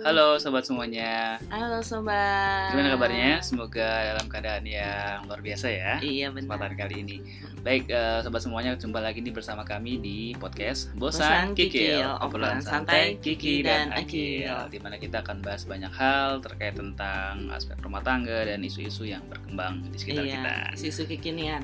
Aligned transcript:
Halo 0.00 0.40
sobat 0.40 0.64
semuanya. 0.64 1.36
Halo 1.52 1.84
sobat. 1.84 2.72
Gimana 2.72 2.96
kabarnya? 2.96 3.44
Semoga 3.44 4.16
dalam 4.16 4.32
keadaan 4.32 4.64
yang 4.64 5.28
luar 5.28 5.44
biasa 5.44 5.68
ya. 5.68 6.00
Iya 6.00 6.32
benar. 6.32 6.56
Kesempatan 6.56 6.72
kali 6.80 6.94
ini. 7.04 7.16
Baik, 7.60 7.92
uh, 7.92 8.24
sobat 8.24 8.40
semuanya, 8.40 8.72
jumpa 8.80 8.96
lagi 9.04 9.20
nih 9.20 9.36
bersama 9.36 9.60
kami 9.68 10.00
di 10.00 10.32
podcast 10.40 10.88
Bosan, 10.96 11.52
Bosan 11.52 11.52
Kikil, 11.52 12.00
Kikil, 12.00 12.08
obrolan 12.24 12.64
santai 12.64 13.20
Kiki 13.20 13.60
dan 13.60 13.92
dan 13.92 14.00
Akil, 14.00 14.56
di 14.72 14.80
mana 14.80 14.96
kita 14.96 15.20
akan 15.20 15.44
bahas 15.44 15.68
banyak 15.68 15.92
hal 15.92 16.40
terkait 16.40 16.80
tentang 16.80 17.52
aspek 17.52 17.76
rumah 17.84 18.00
tangga 18.00 18.48
dan 18.48 18.64
isu-isu 18.64 19.04
yang 19.04 19.20
berkembang 19.28 19.84
di 19.92 20.00
sekitar 20.00 20.24
kita. 20.24 20.72
Iya, 20.72 20.80
susu 20.80 21.04
kekinian. 21.04 21.60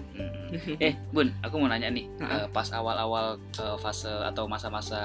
Hmm. 0.52 0.76
Eh, 0.76 1.00
Bun, 1.16 1.32
aku 1.40 1.56
mau 1.56 1.72
nanya 1.72 1.88
nih, 1.88 2.04
uh, 2.20 2.44
pas 2.52 2.68
awal-awal 2.76 3.40
uh, 3.56 3.80
fase 3.80 4.12
atau 4.28 4.44
masa-masa 4.44 5.00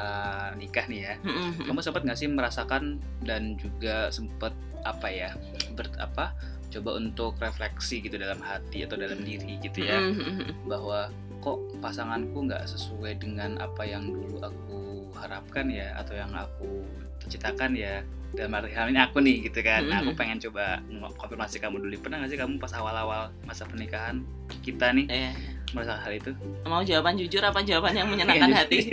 nikah 0.60 0.84
nih 0.92 1.08
ya, 1.08 1.14
kamu 1.64 1.80
sempat 1.80 2.04
nggak 2.04 2.20
sih 2.20 2.28
merasakan 2.28 3.00
dan 3.22 3.56
juga 3.58 4.10
sempat 4.10 4.54
apa 4.82 5.08
ya 5.08 5.30
ber, 5.78 5.86
apa 6.02 6.34
coba 6.72 6.98
untuk 6.98 7.36
refleksi 7.38 8.00
gitu 8.02 8.16
dalam 8.16 8.40
hati 8.40 8.88
atau 8.88 8.96
dalam 8.96 9.22
diri 9.22 9.60
gitu 9.60 9.84
ya. 9.84 10.00
Mm-mm. 10.00 10.66
bahwa 10.66 11.12
kok 11.42 11.58
pasanganku 11.84 12.48
nggak 12.48 12.64
sesuai 12.70 13.18
dengan 13.20 13.60
apa 13.60 13.84
yang 13.84 14.08
dulu 14.08 14.40
aku 14.40 14.80
harapkan 15.18 15.68
ya 15.68 15.92
atau 16.00 16.16
yang 16.16 16.32
aku 16.32 16.86
citakan 17.28 17.76
ya. 17.76 18.02
Dalam 18.32 18.56
arti 18.56 18.72
hal 18.72 18.88
ini 18.88 18.96
aku 19.04 19.20
nih 19.20 19.44
gitu 19.52 19.60
kan. 19.60 19.92
Nah, 19.92 20.00
aku 20.00 20.16
pengen 20.16 20.40
coba 20.40 20.80
konfirmasi 21.20 21.60
kamu 21.60 21.84
dulu. 21.84 22.00
Pernah 22.00 22.24
nggak 22.24 22.32
sih 22.32 22.40
kamu 22.40 22.64
pas 22.64 22.72
awal-awal 22.72 23.28
masa 23.44 23.68
pernikahan 23.68 24.24
kita 24.64 24.96
nih 24.96 25.04
Eh, 25.12 25.36
merasakan 25.76 26.00
hal 26.00 26.14
itu? 26.16 26.32
Mau 26.64 26.80
jawaban 26.80 27.20
jujur 27.20 27.44
apa 27.44 27.60
jawaban 27.60 27.92
yang 27.92 28.08
menyenangkan 28.16 28.56
hati? 28.56 28.88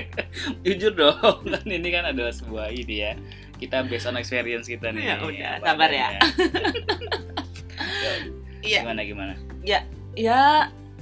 jujur 0.68 0.92
dong 0.92 1.16
kan 1.56 1.64
ini 1.64 1.88
kan 1.88 2.12
adalah 2.12 2.28
sebuah 2.28 2.76
ini 2.76 3.08
ya 3.08 3.12
kita 3.56 3.86
based 3.86 4.06
on 4.06 4.16
experience 4.16 4.66
kita 4.66 4.90
nih 4.90 5.04
Ya 5.04 5.16
udah, 5.18 5.50
apa 5.58 5.66
sabar 5.66 5.90
ya. 5.90 6.08
Iya. 8.64 8.80
gimana 8.80 9.02
gimana 9.04 9.34
Ya 9.64 9.84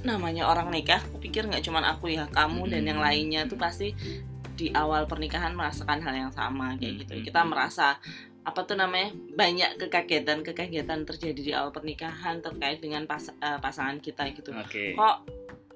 namanya 0.03 0.51
orang 0.51 0.67
nikah, 0.67 0.99
aku 0.99 1.15
pikir 1.19 1.47
nggak 1.47 1.63
cuma 1.63 1.79
aku 1.87 2.11
ya, 2.11 2.27
kamu 2.27 2.67
dan 2.67 2.83
yang 2.83 2.99
Mm-mm. 2.99 3.07
lainnya 3.07 3.41
tuh 3.47 3.55
pasti 3.55 3.95
di 4.53 4.67
awal 4.75 5.07
pernikahan 5.07 5.55
merasakan 5.55 6.03
hal 6.03 6.13
yang 6.27 6.31
sama 6.35 6.75
kayak 6.75 7.07
gitu. 7.07 7.13
Mm-mm. 7.15 7.25
Kita 7.25 7.41
merasa 7.47 7.95
apa 8.43 8.59
tuh 8.67 8.75
namanya 8.75 9.15
banyak 9.15 9.79
kekagetan 9.79 10.43
kekagetan 10.43 11.07
terjadi 11.07 11.39
di 11.39 11.51
awal 11.55 11.71
pernikahan 11.71 12.43
terkait 12.43 12.83
dengan 12.83 13.07
pas- 13.07 13.31
eh, 13.31 13.59
pasangan 13.63 14.03
kita 14.03 14.27
gitu. 14.35 14.51
oke 14.51 14.99
Kok 14.99 15.15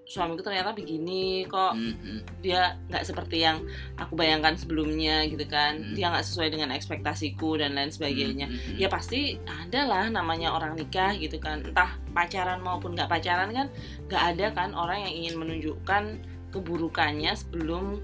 suamiku 0.08 0.40
ternyata 0.40 0.72
begini, 0.72 1.44
kok 1.46 1.76
Mhm. 1.76 2.40
dia 2.40 2.80
nggak 2.88 3.04
seperti 3.04 3.44
yang 3.44 3.60
aku 4.00 4.16
bayangkan 4.16 4.56
sebelumnya 4.56 5.28
gitu 5.28 5.44
kan 5.46 5.76
Hmm. 5.76 5.94
dia 5.94 6.08
nggak 6.08 6.24
sesuai 6.24 6.48
dengan 6.48 6.72
ekspektasiku 6.72 7.60
dan 7.60 7.76
lain 7.76 7.92
sebagainya 7.92 8.48
Mhm. 8.48 8.80
ya 8.80 8.88
pasti 8.88 9.36
ada 9.44 9.84
lah 9.84 10.08
namanya 10.08 10.56
orang 10.56 10.80
nikah 10.80 11.12
gitu 11.14 11.36
kan 11.38 11.60
entah 11.60 12.00
pacaran 12.16 12.64
maupun 12.64 12.96
nggak 12.96 13.12
pacaran 13.12 13.52
kan 13.52 13.68
nggak 14.08 14.24
ada 14.34 14.46
kan 14.56 14.72
orang 14.72 15.04
yang 15.04 15.14
ingin 15.14 15.36
menunjukkan 15.44 16.04
keburukannya 16.56 17.36
sebelum 17.36 18.00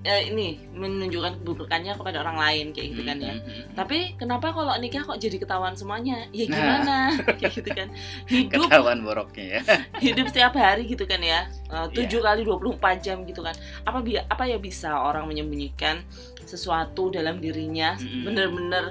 eh, 0.00 0.32
ini 0.32 0.56
menunjukkan 0.72 1.38
keburukannya 1.38 1.92
kepada 1.92 2.20
orang 2.20 2.36
lain 2.36 2.66
kayak 2.72 2.88
gitu 2.90 3.02
kan 3.02 3.18
ya. 3.18 3.34
Mhm. 3.34 3.76
tapi 3.76 4.16
kenapa 4.16 4.48
kalau 4.50 4.72
nikah 4.76 5.02
kok 5.02 5.16
jadi 5.16 5.36
ketahuan 5.36 5.76
semuanya? 5.76 6.24
Ya 6.30 6.44
Nah. 6.44 6.56
gimana? 6.56 6.96
Kayak 7.38 7.52
gitu 7.52 7.70
kan. 7.70 7.88
Hidup. 8.24 8.64
Ketahuan 8.64 8.98
boroknya 9.00 9.44
ya. 9.46 9.60
Hidup 10.04 10.26
setiap 10.26 10.52
hari 10.54 10.86
gitu 10.86 11.04
kan 11.04 11.20
ya. 11.20 11.44
Eh, 11.46 11.76
Iya. 11.76 11.92
tujuh 11.92 12.20
kali 12.20 12.40
24 12.42 12.96
jam 12.98 13.22
gitu 13.22 13.40
kan. 13.40 13.52
Apa 13.82 14.00
bi 14.00 14.16
apa 14.16 14.44
ya 14.44 14.56
bisa 14.56 14.88
orang 14.96 15.28
menyembunyikan 15.28 16.00
sesuatu 16.42 17.08
dalam 17.08 17.36
dirinya? 17.36 17.94
Mm-mm. 17.94 18.24
bener-bener 18.24 18.84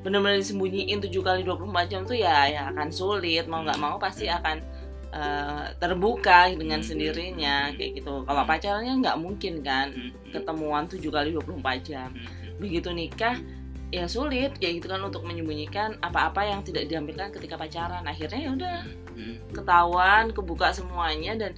bener-bener 0.00 0.36
disembunyiin 0.36 1.00
tujuh 1.00 1.20
kali 1.20 1.42
24 1.42 1.88
jam 1.88 2.04
tuh 2.04 2.14
ya 2.14 2.46
ya 2.46 2.62
akan 2.70 2.88
sulit. 2.88 3.48
Mau 3.48 3.64
nggak 3.64 3.80
mau 3.80 3.96
pasti 3.96 4.28
akan 4.28 4.60
eh, 5.14 5.64
terbuka 5.78 6.50
dengan 6.52 6.82
Mm-mm. 6.82 6.90
sendirinya 6.90 7.70
kayak 7.78 8.02
gitu 8.02 8.26
kalau 8.26 8.42
pacarannya 8.42 8.98
nggak 8.98 9.16
mungkin 9.22 9.62
kan 9.62 9.94
Mhm. 9.94 10.34
ketemuan 10.34 10.90
tujuh 10.90 11.14
kali 11.14 11.30
24 11.30 11.78
jam 11.86 12.10
Mhm. 12.10 12.58
begitu 12.58 12.90
nikah 12.90 13.38
ya 13.94 14.10
sulit 14.10 14.58
kayak 14.58 14.82
gitu 14.82 14.90
kan 14.90 14.98
untuk 14.98 15.22
menyembunyikan 15.22 15.94
apa-apa 16.02 16.42
yang 16.42 16.66
tidak 16.66 16.90
diambilkan 16.90 17.30
ketika 17.30 17.54
pacaran 17.54 18.02
akhirnya 18.02 18.40
ya 18.42 18.50
udah 18.50 18.78
ketahuan, 19.54 20.34
kebuka 20.34 20.74
semuanya 20.74 21.38
dan 21.38 21.52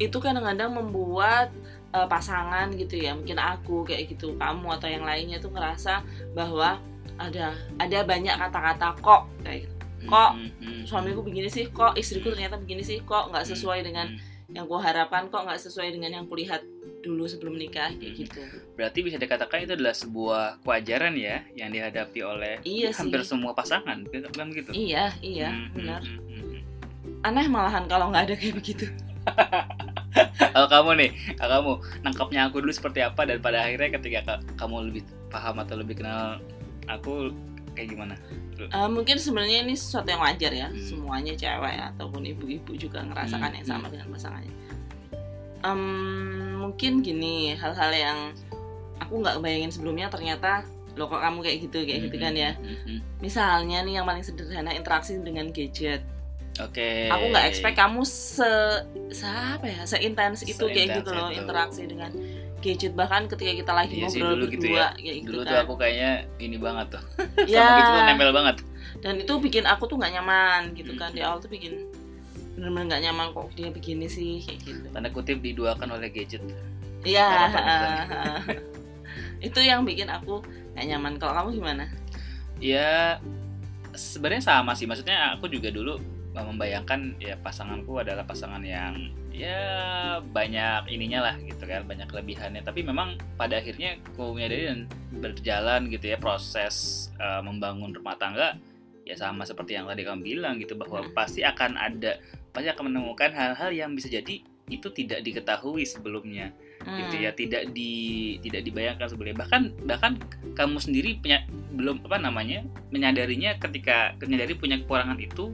itu 0.00 0.16
kadang-kadang 0.16 0.72
membuat 0.72 1.52
eh, 1.92 2.08
pasangan 2.08 2.72
gitu 2.72 2.96
ya, 2.96 3.12
mungkin 3.12 3.36
aku 3.36 3.84
kayak 3.84 4.16
gitu, 4.16 4.32
kamu 4.40 4.80
atau 4.80 4.88
yang 4.88 5.04
lainnya 5.04 5.36
tuh 5.36 5.52
ngerasa 5.52 6.00
bahwa 6.32 6.80
ada 7.20 7.52
ada 7.76 7.98
banyak 8.00 8.32
kata-kata 8.32 8.96
kok 8.96 9.28
kayak 9.44 9.68
gitu. 9.68 9.71
Kok 10.02 10.30
Mhm. 10.58 10.82
suamiku 10.82 11.20
begini 11.20 11.46
sih, 11.46 11.68
kok 11.68 11.94
istriku 11.94 12.30
ternyata 12.30 12.56
begini 12.56 12.80
sih, 12.80 13.00
kok 13.00 13.28
nggak 13.28 13.44
sesuai 13.46 13.80
dengan 13.82 14.10
yang 14.48 14.64
ku 14.64 14.76
harapkan, 14.76 15.26
kok 15.26 15.42
nggak 15.42 15.58
sesuai 15.58 15.90
dengan 15.90 16.10
yang 16.12 16.26
kulihat 16.26 16.60
dulu 17.00 17.26
sebelum 17.26 17.56
nikah 17.56 17.90
kayak 17.90 17.98
Hmm. 18.08 18.20
gitu. 18.20 18.42
berarti 18.72 18.98
bisa 19.00 19.18
dikatakan 19.18 19.58
itu 19.60 19.74
adalah 19.74 19.90
sebuah 19.90 20.62
kewajaran 20.62 21.14
ya 21.14 21.42
yang 21.52 21.68
dihadapi 21.68 22.22
oleh 22.22 22.62
Iya 22.62 22.94
sih. 22.94 23.02
hampir 23.02 23.26
semua 23.26 23.50
pasangan 23.52 24.06
kan 24.06 24.48
gitu 24.48 24.70
Iya, 24.70 25.10
iya, 25.18 25.50
benar. 25.72 25.98
Aneh 27.22 27.46
malahan 27.46 27.86
kalau 27.86 28.06
nggak 28.08 28.22
ada 28.22 28.34
kayak 28.34 28.54
begitu. 28.54 28.86
kalau 30.52 30.68
kamu 30.68 30.90
nih 30.96 31.10
kalau 31.34 31.52
kamu 31.52 31.72
nangkapnya 32.02 32.40
aku 32.46 32.56
dulu 32.58 32.70
seperti 32.70 33.00
apa 33.00 33.22
dan 33.24 33.38
pada 33.38 33.62
akhirnya 33.62 33.98
ketika 33.98 34.18
ka- 34.24 34.42
kamu 34.56 34.90
lebih 34.90 35.02
paham 35.26 35.58
atau 35.58 35.74
lebih 35.74 35.98
kenal 35.98 36.38
aku 36.86 37.30
kayak 37.72 37.88
gimana 37.88 38.14
Eh, 38.54 38.88
mungkin 38.88 39.16
sebenarnya 39.16 39.58
ini 39.62 39.74
sesuatu 39.74 40.06
yang 40.06 40.20
wajar 40.20 40.52
ya. 40.52 40.68
Hmm. 40.68 40.78
semuanya 40.78 41.32
cewek 41.32 41.76
ataupun 41.92 42.22
ibu-ibu 42.22 42.72
juga 42.74 43.00
ngerasakan 43.00 43.48
Hmm, 43.48 43.58
yang 43.58 43.66
sama 43.66 43.86
dengan 43.86 44.08
pasangannya. 44.08 44.54
Em, 45.62 45.82
mungkin 46.58 46.92
gini 47.00 47.54
hal-hal 47.54 47.90
yang 47.90 48.18
aku 48.98 49.18
nggak 49.18 49.38
bayangin 49.38 49.70
sebelumnya 49.70 50.06
ternyata 50.08 50.66
lo 50.92 51.06
kok 51.06 51.18
kamu 51.18 51.38
kayak 51.40 51.58
gitu 51.62 51.78
kayak 51.82 52.00
gitu 52.04 52.16
kan 52.18 52.34
ya? 52.34 52.52
Mhm. 52.54 53.00
misalnya 53.18 53.80
nih 53.80 53.94
yang 53.96 54.04
paling 54.04 54.20
sederhana 54.20 54.70
interaksi 54.70 55.16
dengan 55.16 55.48
gadget. 55.48 56.02
Oke. 56.60 57.08
Aku 57.08 57.32
nggak 57.32 57.48
expect 57.48 57.78
kamu 57.78 58.04
se, 58.04 58.44
se 59.10 59.24
apa 59.24 59.64
ya 59.64 59.82
seintens 59.82 60.44
itu 60.44 60.60
kayak 60.60 60.76
Seintens 60.92 60.96
gitu 61.00 61.10
loh 61.10 61.28
itu. 61.30 61.40
interaksi 61.40 61.82
dengan 61.86 62.10
gadget 62.62 62.94
bahkan 62.94 63.26
ketika 63.26 63.52
kita 63.58 63.72
lagi 63.74 63.94
Iya 63.98 64.06
ngobrol 64.06 64.30
dulu 64.38 64.44
gitu 64.48 64.66
berdua 64.70 64.78
ya. 64.78 64.88
kayak 64.94 65.16
gitu 65.18 65.28
dulu 65.28 65.42
tuh 65.42 65.52
kan. 65.52 65.62
aku 65.66 65.74
kayaknya 65.76 66.10
ini 66.38 66.56
banget 66.56 66.86
tuh. 66.94 67.02
Ya 67.50 67.62
sama 67.66 67.76
gitu 67.76 67.90
tuh 67.90 68.02
nempel 68.06 68.30
banget. 68.30 68.56
Dan 69.02 69.14
itu 69.18 69.32
bikin 69.42 69.64
aku 69.66 69.82
tuh 69.90 69.96
nggak 69.98 70.12
nyaman 70.14 70.62
gitu 70.78 70.92
kan. 70.94 71.10
Hmm. 71.10 71.16
di 71.18 71.20
awal 71.26 71.38
tuh 71.42 71.50
bikin 71.50 71.74
bener-bener 72.52 72.84
nggak 72.94 73.02
nyaman 73.10 73.26
kok 73.34 73.48
dia 73.58 73.68
begini 73.74 74.06
sih 74.06 74.38
kayak 74.46 74.58
gitu. 74.62 74.86
Tanda 74.94 75.10
kutip 75.10 75.42
diduakan 75.42 75.98
oleh 75.98 76.08
gadget. 76.14 76.42
Iya 77.02 77.28
itu 79.46 79.58
yang 79.58 79.82
bikin 79.82 80.06
aku 80.06 80.38
nggak 80.78 80.86
nyaman. 80.86 81.12
Kalau 81.18 81.34
kamu 81.34 81.58
gimana? 81.58 81.84
Ya 82.62 83.18
sebenarnya 83.92 84.44
sama 84.44 84.78
sih. 84.78 84.86
Maksudnya 84.86 85.34
aku 85.34 85.50
juga 85.50 85.74
dulu 85.74 85.98
uh, 86.36 86.44
membayangkan 86.46 87.18
ya 87.18 87.34
pasanganku 87.40 87.98
adalah 87.98 88.22
pasangan 88.22 88.62
yang 88.62 89.10
ya 89.32 89.60
banyak 90.20 90.92
ininya 90.92 91.32
lah 91.32 91.34
gitu 91.40 91.64
kan 91.64 91.88
banyak 91.88 92.06
kelebihannya 92.06 92.60
tapi 92.62 92.84
memang 92.84 93.16
pada 93.40 93.58
akhirnya 93.58 93.96
aku 94.12 94.36
menyadari 94.36 94.68
dan 94.68 94.80
berjalan 95.18 95.88
gitu 95.88 96.12
ya 96.12 96.20
proses 96.20 97.08
uh, 97.16 97.40
membangun 97.40 97.96
rumah 97.96 98.14
tangga 98.20 98.60
ya 99.02 99.18
sama 99.18 99.42
seperti 99.42 99.74
yang 99.74 99.88
tadi 99.88 100.06
kamu 100.06 100.22
bilang 100.22 100.60
gitu 100.60 100.78
bahwa 100.78 101.02
Hmm. 101.02 101.10
pasti 101.16 101.42
akan 101.42 101.74
ada 101.74 102.22
pasti 102.54 102.68
akan 102.70 102.92
menemukan 102.92 103.32
hal-hal 103.34 103.72
yang 103.72 103.96
bisa 103.96 104.06
jadi 104.06 104.44
itu 104.70 104.88
tidak 104.94 105.26
diketahui 105.26 105.82
sebelumnya 105.82 106.54
gitu 106.82 107.14
Hmm. 107.18 107.24
ya 107.26 107.30
tidak 107.34 107.62
di 107.74 107.92
tidak 108.42 108.62
dibayangkan 108.62 109.06
sebelumnya 109.10 109.42
bahkan 109.42 109.62
bahkan 109.88 110.12
kamu 110.54 110.76
sendiri 110.78 111.18
punya 111.18 111.42
belum 111.72 112.04
apa 112.06 112.18
namanya 112.20 112.62
menyadarinya 112.92 113.58
ketika 113.58 114.14
menyadari 114.22 114.54
punya 114.54 114.78
kekurangan 114.82 115.18
itu 115.18 115.50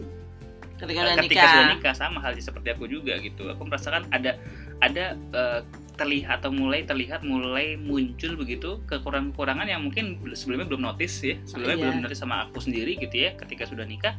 ketika 0.79 0.99
eh, 0.99 1.05
udah 1.05 1.17
ketika 1.21 1.43
nikah. 1.43 1.53
sudah 1.53 1.69
nikah 1.75 1.95
sama 1.95 2.19
halnya 2.23 2.43
seperti 2.43 2.69
aku 2.73 2.85
juga 2.87 3.19
gitu. 3.19 3.51
Aku 3.51 3.67
merasakan 3.67 4.07
ada 4.15 4.39
ada 4.79 5.05
eh, 5.15 5.61
terlihat 5.99 6.47
atau 6.47 6.55
mulai 6.55 6.87
terlihat 6.87 7.27
mulai 7.27 7.75
muncul 7.75 8.39
begitu 8.39 8.79
kekurangan-kekurangan 8.87 9.67
yang 9.67 9.83
mungkin 9.83 10.23
sebelumnya 10.39 10.71
belum 10.71 10.83
notice 10.87 11.27
ya. 11.27 11.37
Sebelumnya 11.43 11.77
iya. 11.77 11.85
belum 11.91 11.97
notice 12.07 12.23
sama 12.23 12.47
aku 12.47 12.63
sendiri 12.63 12.95
gitu 12.97 13.15
ya 13.19 13.35
ketika 13.35 13.67
sudah 13.67 13.83
nikah 13.83 14.15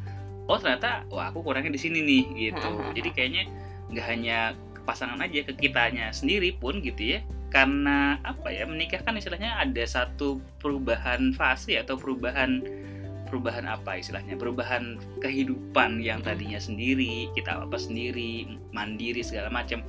oh 0.50 0.58
ternyata 0.58 1.06
wah 1.14 1.30
aku 1.30 1.46
kurangnya 1.46 1.70
di 1.70 1.80
sini 1.80 2.02
nih 2.02 2.24
gitu. 2.50 2.70
Jadi 2.92 3.08
kayaknya 3.14 3.42
nggak 3.90 4.06
hanya 4.06 4.38
ke 4.74 4.80
pasangan 4.82 5.18
aja 5.22 5.46
ke 5.46 5.54
kitanya 5.54 6.10
sendiri 6.10 6.52
pun 6.58 6.82
gitu 6.82 7.16
ya. 7.16 7.24
Karena 7.50 8.18
apa 8.22 8.50
ya 8.50 8.66
menikah 8.66 9.02
kan 9.02 9.14
istilahnya 9.18 9.58
ada 9.58 9.82
satu 9.86 10.42
perubahan 10.58 11.34
fase 11.34 11.78
atau 11.78 11.98
perubahan 11.98 12.62
perubahan 13.30 13.64
apa 13.64 13.96
istilahnya 13.96 14.34
perubahan 14.34 14.98
kehidupan 15.22 16.02
yang 16.02 16.18
tadinya 16.20 16.58
sendiri 16.58 17.30
kita 17.32 17.62
apa 17.62 17.78
sendiri 17.78 18.50
mandiri 18.74 19.22
segala 19.22 19.48
macam 19.48 19.86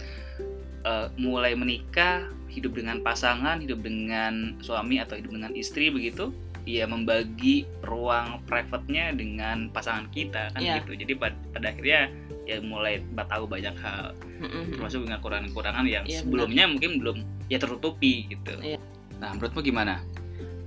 eh, 0.86 1.08
mulai 1.18 1.58
menikah 1.58 2.30
hidup 2.48 2.78
dengan 2.78 3.02
pasangan 3.02 3.58
hidup 3.58 3.82
dengan 3.82 4.56
suami 4.62 5.02
atau 5.02 5.18
hidup 5.18 5.34
dengan 5.34 5.52
istri 5.58 5.90
begitu 5.90 6.30
ya 6.62 6.86
membagi 6.86 7.66
ruang 7.82 8.46
private-nya 8.46 9.18
dengan 9.18 9.74
pasangan 9.74 10.06
kita 10.14 10.54
kan 10.54 10.62
Iya. 10.62 10.86
gitu 10.86 10.94
jadi 10.94 11.14
pada, 11.18 11.34
pada 11.58 11.74
akhirnya 11.74 12.14
ya 12.46 12.62
mulai 12.62 13.02
tahu 13.18 13.50
banyak 13.50 13.74
hal 13.82 14.14
Mm-mm. 14.42 14.78
termasuk 14.78 15.02
dengan 15.06 15.18
kekurangan-kekurangan 15.18 15.86
yang 15.90 16.04
benar. 16.06 16.22
sebelumnya 16.22 16.64
mungkin 16.70 16.92
belum 17.02 17.18
ya 17.50 17.58
tertutupi 17.58 18.30
gitu 18.30 18.54
Iya. 18.62 18.78
nah 19.18 19.34
menurutmu 19.34 19.62
gimana 19.66 20.06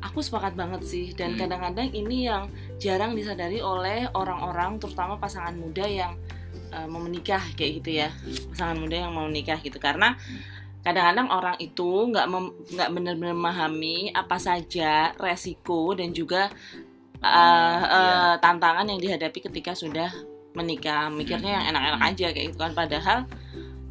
Aku 0.04 0.20
sepakat 0.20 0.52
banget 0.52 0.84
sih 0.84 1.16
dan 1.16 1.32
Hmm. 1.32 1.40
kadang-kadang 1.40 1.88
ini 1.96 2.28
yang 2.28 2.52
jarang 2.82 3.14
disadari 3.14 3.62
oleh 3.62 4.10
orang-orang 4.12 4.78
terutama 4.82 5.16
pasangan 5.16 5.54
muda 5.54 5.84
yang 5.86 6.18
uh, 6.74 6.86
mau 6.90 7.00
menikah 7.00 7.42
kayak 7.54 7.72
gitu 7.82 7.90
ya. 8.04 8.08
Pasangan 8.54 8.76
muda 8.78 8.96
yang 9.06 9.12
mau 9.14 9.26
menikah 9.26 9.58
gitu. 9.62 9.78
Karena 9.78 10.14
kadang-kadang 10.84 11.32
orang 11.32 11.56
itu 11.58 12.12
nggak 12.12 12.26
nggak 12.76 12.88
benar-benar 12.92 13.34
memahami 13.36 14.12
apa 14.12 14.36
saja 14.36 15.16
resiko 15.16 15.96
dan 15.96 16.12
juga 16.12 16.52
uh, 17.24 17.80
uh, 17.82 18.34
tantangan 18.38 18.84
yang 18.84 19.00
dihadapi 19.00 19.38
ketika 19.50 19.72
sudah 19.72 20.12
menikah. 20.52 21.08
Mikirnya 21.08 21.62
yang 21.62 21.64
enak-enak 21.74 22.00
Hmm. 22.00 22.10
aja 22.12 22.26
kayak 22.30 22.46
gitu 22.52 22.58
kan. 22.60 22.72
Padahal 22.76 23.18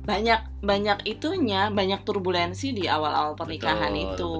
banyak 0.03 0.41
banyak 0.59 1.00
itunya 1.07 1.71
banyak 1.71 2.03
turbulensi 2.03 2.75
di 2.75 2.91
awal-awal 2.91 3.39
pernikahan 3.39 3.95
Betul, 3.95 4.03
itu. 4.03 4.31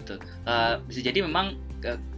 betul. 0.00 0.18
Eh, 0.48 0.74
bisa 0.88 1.00
jadi 1.04 1.20
memang 1.20 1.52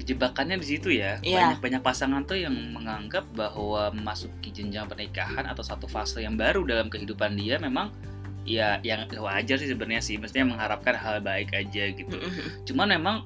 jebakannya 0.00 0.56
di 0.60 0.66
situ 0.76 0.88
ya. 0.92 1.20
Iya. 1.20 1.54
banyak 1.56 1.60
banyak 1.60 1.82
pasangan 1.84 2.22
tuh 2.24 2.40
yang 2.40 2.54
menganggap 2.72 3.28
bahwa 3.36 3.92
memasuki 3.92 4.50
jenjang 4.50 4.88
pernikahan 4.88 5.44
atau 5.44 5.60
satu 5.60 5.84
fase 5.84 6.24
yang 6.24 6.34
baru 6.34 6.64
dalam 6.64 6.88
kehidupan 6.88 7.36
dia 7.36 7.60
memang 7.60 7.92
ya 8.48 8.80
yang 8.80 9.04
wajar 9.20 9.60
sih 9.60 9.68
sebenarnya 9.68 10.02
sih. 10.02 10.16
Mestinya 10.16 10.56
mengharapkan 10.56 10.96
hal 10.96 11.20
baik 11.20 11.52
aja 11.52 11.92
gitu. 11.92 12.16
Mm-mm. 12.16 12.64
cuman 12.64 12.88
memang 12.96 13.16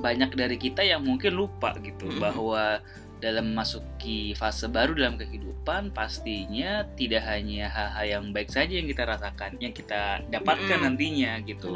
banyak 0.00 0.32
dari 0.32 0.56
kita 0.56 0.80
yang 0.80 1.04
mungkin 1.04 1.36
lupa 1.36 1.76
gitu 1.84 2.08
bahwa 2.22 2.80
dalam 3.20 3.52
memasuki 3.52 4.32
fase 4.32 4.64
baru 4.64 4.96
dalam 4.96 5.20
kehidupan 5.20 5.92
pastinya 5.92 6.88
tidak 6.96 7.20
hanya 7.28 7.68
hal-hal 7.68 8.06
yang 8.08 8.24
baik 8.32 8.48
saja 8.48 8.80
yang 8.80 8.88
kita 8.88 9.04
rasakan 9.04 9.60
yang 9.60 9.76
kita 9.76 10.24
dapatkan 10.32 10.80
nantinya 10.80 11.36
gitu. 11.44 11.68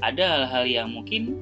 Ada 0.00 0.24
hal-hal 0.24 0.64
yang 0.64 0.88
mungkin 0.88 1.36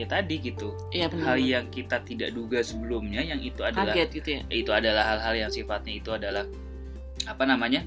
ya 0.00 0.06
tadi 0.06 0.40
gitu 0.40 0.72
Iya 0.88 1.06
benar. 1.06 1.24
hal 1.26 1.38
yang 1.38 1.64
kita 1.68 2.00
tidak 2.00 2.32
duga 2.32 2.60
sebelumnya 2.60 3.20
yang 3.20 3.38
itu 3.38 3.60
adalah 3.60 3.92
kaget 3.92 4.08
gitu 4.14 4.28
ya. 4.30 4.40
itu 4.48 4.70
adalah 4.70 5.04
hal-hal 5.06 5.34
yang 5.38 5.50
sifatnya 5.50 5.92
itu 5.94 6.10
adalah 6.10 6.44
apa 7.22 7.44
namanya 7.44 7.84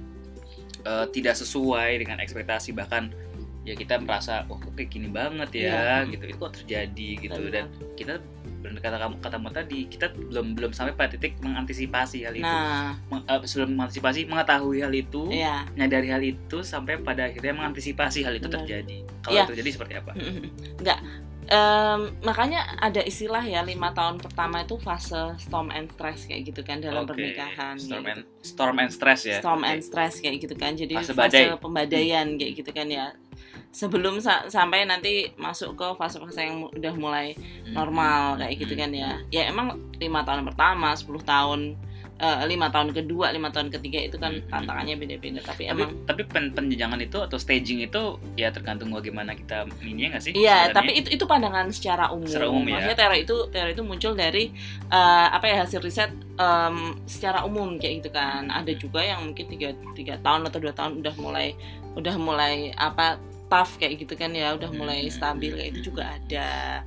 eh, 0.79 1.05
tidak 1.09 1.33
sesuai 1.35 1.97
dengan 1.97 2.19
ekspektasi 2.19 2.71
bahkan 2.71 3.09
ya 3.63 3.73
kita 3.73 3.95
merasa 3.97 4.43
wah 4.45 4.57
kok 4.57 4.71
kayak 4.73 4.91
gini 4.91 5.07
banget 5.07 5.49
ya 5.57 6.03
Iya. 6.03 6.11
gitu 6.11 6.23
itu 6.25 6.37
kok 6.37 6.53
terjadi 6.53 7.09
gitu 7.17 7.39
Benar. 7.41 7.53
dan 7.53 7.65
kita 7.93 8.13
benar 8.59 8.79
kata 8.79 8.95
kamu 8.97 9.15
katamu 9.19 9.47
tadi 9.49 9.79
kita 9.85 10.07
belum 10.13 10.51
belum 10.53 10.71
sampai 10.71 10.91
pada 10.93 11.11
titik 11.11 11.35
mengantisipasi 11.39 12.23
hal 12.23 12.31
itu 12.33 12.43
Nah, 12.45 12.95
Meng- 13.05 13.23
eh, 13.25 13.39
sebelum 13.41 13.73
mengantisipasi 13.73 14.23
mengetahui 14.25 14.79
hal 14.79 14.91
itu 14.93 15.27
iya. 15.29 15.63
menyadari 15.69 16.07
hal 16.09 16.19
itu 16.21 16.59
sampai 16.61 16.99
pada 16.99 17.25
akhirnya 17.25 17.55
mengantisipasi 17.57 18.19
hal 18.21 18.35
itu 18.35 18.45
Benar. 18.45 18.61
terjadi 18.61 18.97
kalau 19.21 19.33
Iya. 19.33 19.43
terjadi 19.47 19.69
seperti 19.71 19.93
apa 19.95 20.11
Enggak. 20.79 20.99
Em, 21.45 21.99
makanya 22.21 22.63
ada 22.77 22.99
istilah 22.99 23.41
ya 23.41 23.61
lima 23.61 23.91
tahun 23.91 24.15
pertama 24.15 24.61
itu 24.61 24.77
fase 24.77 25.11
storm 25.37 25.69
and 25.69 25.89
stress 25.89 26.23
kayak 26.23 26.47
gitu 26.47 26.61
kan 26.61 26.79
dalam 26.79 27.03
Oke, 27.03 27.13
pernikahan. 27.13 27.75
storm 27.75 28.05
and 28.05 28.21
storm 28.39 28.75
and 28.77 28.89
stress 28.89 29.21
gitu. 29.21 29.29
ya 29.29 29.39
Storm 29.39 29.59
Oke. 29.59 29.69
and 29.69 29.81
stress 29.81 30.13
kayak 30.17 30.35
gitu 30.39 30.55
kan. 30.55 30.71
Jadi 30.73 30.93
Fase 30.93 31.11
fase, 31.11 31.17
badai. 31.43 31.57
pembadaian 31.57 32.27
kayak 32.33 32.53
gitu 32.55 32.71
kan 32.71 32.87
ya. 32.87 33.11
Sebelum 33.69 34.17
sa- 34.17 34.45
sampai 34.47 34.85
nanti 34.85 35.33
masuk 35.33 35.73
ke 35.73 35.87
fase-fase 35.95 36.37
yang 36.39 36.69
udah 36.69 36.93
mulai 36.93 37.33
Hmm. 37.33 37.73
normal 37.73 38.37
kayak 38.37 38.55
gitu 38.59 38.73
Hmm. 38.73 38.81
kan 38.81 38.89
ya. 38.93 39.09
Ya 39.29 39.43
emang 39.45 39.67
lima 39.97 40.21
tahun 40.21 40.45
pertama, 40.45 40.93
10 40.93 41.19
tahun, 41.19 41.73
eh, 42.15 42.45
lima 42.45 42.67
tahun 42.67 42.91
kedua, 42.91 43.29
lima 43.29 43.49
tahun 43.49 43.69
ketiga 43.69 43.99
itu 43.99 44.17
kan 44.17 44.33
Hmm. 44.33 44.49
tantangannya 44.49 44.95
beda-beda. 44.95 45.39
Tapi 45.39 45.65
tapi 45.65 45.69
emang 45.69 45.89
tapi 46.03 46.21
pen, 46.23 46.49
penjenjangan 46.49 46.99
itu 46.99 47.17
atau 47.17 47.37
staging 47.37 47.81
itu 47.81 48.01
ya 48.33 48.49
tergantung 48.49 48.89
bagaimana 48.89 49.33
kita 49.33 49.63
ini 49.81 50.09
nggak 50.09 50.21
sih 50.21 50.31
Iya, 50.31 50.69
sebenarnya? 50.69 50.73
tapi 50.73 50.91
itu 50.93 51.09
itu 51.09 51.23
pandangan 51.23 51.67
secara 51.69 52.09
umum. 52.09 52.25
Secara 52.25 52.47
umum 52.47 52.63
ya. 52.63 52.73
Maksudnya 52.75 52.97
teori 52.97 53.19
itu 53.21 53.35
teori 53.49 53.71
itu 53.71 53.83
muncul 53.83 54.13
dari 54.13 54.43
eh, 54.89 55.27
apa 55.29 55.45
ya 55.45 55.55
hasil 55.61 55.79
riset 55.79 56.11
em, 56.35 56.77
secara 57.05 57.43
umum 57.43 57.77
kayak 57.77 58.01
gitu 58.01 58.09
kan. 58.09 58.49
Ada 58.49 58.73
juga 58.73 59.01
yang 59.01 59.23
mungkin 59.23 59.45
tiga 59.47 59.69
tiga 59.93 60.15
tahun 60.19 60.47
atau 60.47 60.59
dua 60.59 60.71
tahun 60.71 60.99
udah 60.99 61.15
mulai 61.17 61.53
udah 61.93 62.15
mulai 62.17 62.55
apa 62.73 63.17
tough 63.45 63.77
kayak 63.77 64.01
gitu 64.01 64.13
kan 64.13 64.33
ya, 64.33 64.53
udah 64.53 64.69
mulai 64.71 65.05
Hmm. 65.05 65.13
stabil 65.13 65.53
kayak 65.53 65.69
itu 65.71 65.91
juga 65.91 66.09
ada. 66.09 66.81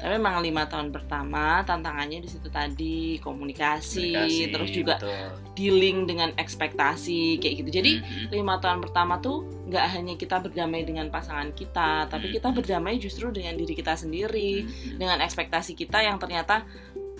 Tapi 0.00 0.16
memang 0.16 0.40
lima 0.40 0.64
tahun 0.64 0.88
pertama 0.88 1.60
tantangannya 1.62 2.24
di 2.24 2.28
situ 2.28 2.48
tadi 2.48 3.20
komunikasi, 3.20 4.16
Komunikasi, 4.16 4.42
terus 4.48 4.70
juga 4.72 4.96
betul. 4.96 5.28
dealing 5.52 6.08
dengan 6.08 6.32
ekspektasi 6.34 7.36
kayak 7.36 7.54
gitu. 7.60 7.70
Jadi 7.70 7.92
Mhm. 8.00 8.32
lima 8.32 8.56
tahun 8.56 8.80
pertama 8.80 9.20
tuh 9.20 9.44
nggak 9.68 9.86
hanya 9.92 10.14
kita 10.16 10.40
berdamai 10.40 10.82
dengan 10.82 11.12
pasangan 11.12 11.52
kita, 11.52 12.08
tapi 12.08 12.32
Hmm. 12.32 12.34
kita 12.40 12.48
berdamai 12.50 12.96
justru 12.96 13.28
dengan 13.28 13.54
diri 13.54 13.76
kita 13.76 13.92
sendiri, 13.92 14.64
Mhm. 14.64 14.96
dengan 14.96 15.20
ekspektasi 15.20 15.76
kita 15.76 16.00
yang 16.00 16.16
ternyata 16.16 16.64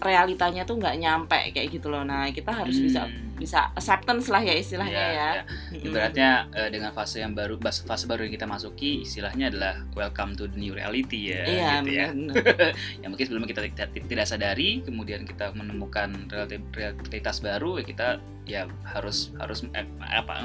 realitanya 0.00 0.65
tuh 0.65 0.81
nggak 0.81 0.97
nyampe 0.97 1.41
kayak 1.53 1.69
gitu 1.71 1.93
loh. 1.93 2.00
Nah 2.00 2.33
kita 2.33 2.50
harus 2.50 2.81
bisa 2.81 3.05
Hmm. 3.05 3.30
Bisa 3.41 3.73
acceptance 3.73 4.29
lah 4.29 4.45
ya 4.45 4.53
istilahnya 4.53 4.93
Ya, 4.93 5.09
ya. 5.09 5.31
ya. 5.41 5.43
Ibaratnya 5.81 6.31
eh, 6.53 6.69
dengan 6.69 6.93
fase 6.93 7.25
yang 7.25 7.33
baru 7.33 7.57
fase 7.65 8.05
baru 8.05 8.29
yang 8.29 8.35
kita 8.37 8.45
masuki 8.45 9.01
istilahnya 9.01 9.49
adalah 9.49 9.81
welcome 9.97 10.37
to 10.37 10.45
the 10.45 10.59
new 10.61 10.77
reality 10.77 11.33
ya 11.33 11.43
Iya 11.49 11.71
gitu 11.81 11.91
ya 11.97 12.07
yang 13.03 13.11
mungkin 13.11 13.25
sebelumnya 13.25 13.49
kita 13.57 13.63
tidak, 13.97 14.29
sadari 14.29 14.85
kemudian 14.85 15.25
kita 15.25 15.57
menemukan 15.57 16.29
realitas 16.77 17.41
baru 17.41 17.81
ya 17.81 17.85
kita 17.89 18.09
ya 18.45 18.63
harus 18.85 19.33
harus 19.41 19.65
eh, 19.73 19.87
apa 20.05 20.37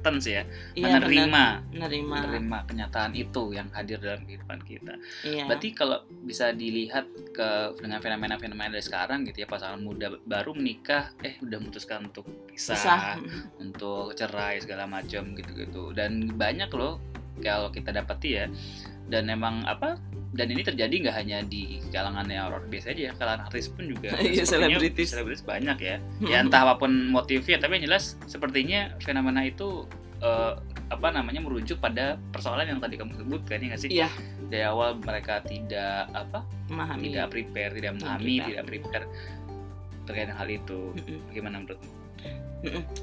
acceptance 0.00 0.24
ya 0.24 0.42
Iya 0.72 0.96
benar. 0.96 1.00
menerima 1.04 1.44
Menerima. 1.76 2.16
menerima 2.16 2.58
kenyataan 2.64 3.12
itu 3.12 3.42
yang 3.52 3.68
hadir 3.70 4.00
dalam 4.00 4.24
kehidupan 4.24 4.58
kita 4.64 4.94
Iya. 5.22 5.44
Berarti 5.44 5.68
kalau 5.70 5.98
bisa 6.24 6.50
dilihat 6.52 7.04
ke 7.30 7.48
dengan 7.76 8.00
fenomena-fenomena 8.00 8.72
dari 8.72 8.80
sekarang 8.80 9.28
gitu 9.28 9.44
ya 9.44 9.48
pasangan 9.48 9.76
muda 9.78 10.16
baru 10.24 10.56
menikah 10.56 11.12
eh 11.20 11.36
udah 11.38 11.58
memutuskan 11.60 12.08
untuk 12.08 12.24
pisah, 12.48 12.74
Susah. 12.74 13.00
untuk 13.60 14.16
cerai 14.16 14.58
segala 14.58 14.88
macam 14.88 15.36
gitu-gitu 15.36 15.92
dan 15.92 16.32
banyak 16.32 16.72
loh 16.72 16.96
kalau 17.38 17.68
kita 17.68 17.92
dapati 17.92 18.30
ya 18.34 18.46
dan 19.06 19.28
emang 19.28 19.66
apa 19.66 20.00
dan 20.30 20.46
ini 20.46 20.62
terjadi 20.62 20.94
nggak 21.00 21.16
hanya 21.16 21.38
di 21.42 21.82
kalangan 21.88 22.22
yang 22.24 22.48
orang 22.48 22.62
biasa 22.66 22.90
aja 22.90 23.02
ya 23.06 23.12
kalangan 23.12 23.40
artis 23.44 23.66
pun 23.66 23.84
juga 23.84 24.14
Iya, 24.22 24.44
selebritis. 24.44 25.10
selebritis 25.10 25.42
banyak 25.42 25.78
ya 25.78 25.96
ya 26.22 26.36
entah 26.38 26.62
apa 26.62 26.78
pun 26.78 26.90
motifnya 27.08 27.58
tapi 27.58 27.76
yang 27.76 27.88
jelas 27.88 28.14
sepertinya 28.24 28.94
fenomena 28.98 29.42
itu 29.42 29.90
eh, 30.18 30.54
apa 30.86 31.08
namanya 31.08 31.38
merujuk 31.38 31.78
pada 31.78 32.14
persoalan 32.30 32.66
yang 32.66 32.78
tadi 32.78 32.94
kamu 32.94 33.14
sebutkan 33.16 33.58
ya 33.58 33.66
nggak 33.68 33.80
sih 33.80 33.90
Iya. 33.92 34.08
dari 34.46 34.64
awal 34.64 34.98
mereka 34.98 35.38
tidak 35.40 36.10
apa 36.10 36.42
memahami. 36.66 37.02
tidak 37.08 37.26
prepare 37.28 37.70
tidak 37.72 37.90
Tidak 37.90 37.94
memahami 37.96 38.24
prepare. 38.32 38.46
tidak 38.46 38.64
prepare 38.66 39.04
terkait 40.00 40.24
dengan 40.24 40.38
hal 40.38 40.48
itu 40.48 40.78
bagaimana 41.26 41.56
menurut 41.60 41.80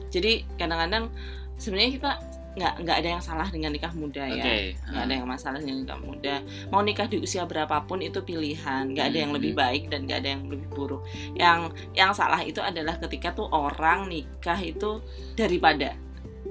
Jadi 0.08 0.32
kadang-kadang 0.56 1.10
sebenarnya 1.56 1.92
kita 1.94 2.12
nggak 2.58 2.74
nggak 2.82 2.98
ada 2.98 3.10
yang 3.10 3.22
salah 3.22 3.48
dengan 3.48 3.70
nikah 3.70 3.94
muda 3.94 4.26
ya. 4.26 4.44
nggak 4.84 5.04
ada 5.06 5.14
yang 5.14 5.28
masalah 5.28 5.58
dengan 5.58 5.78
nikah 5.80 6.00
muda. 6.00 6.36
Mau 6.68 6.82
nikah 6.82 7.06
di 7.06 7.18
usia 7.18 7.46
berapapun 7.46 8.02
itu 8.02 8.20
pilihan. 8.20 8.90
Nggak 8.90 9.06
ada 9.08 9.18
yang 9.20 9.32
lebih 9.32 9.54
Hmm. 9.54 9.62
baik 9.62 9.84
dan 9.88 10.00
nggak 10.04 10.20
ada 10.20 10.30
yang 10.34 10.44
lebih 10.46 10.68
buruk. 10.68 11.06
Yang 11.34 11.60
yang 11.94 12.12
salah 12.12 12.42
itu 12.42 12.58
adalah 12.60 12.98
ketika 12.98 13.32
tuh 13.32 13.46
orang 13.48 14.08
nikah 14.08 14.58
itu 14.58 15.00
daripada. 15.34 15.94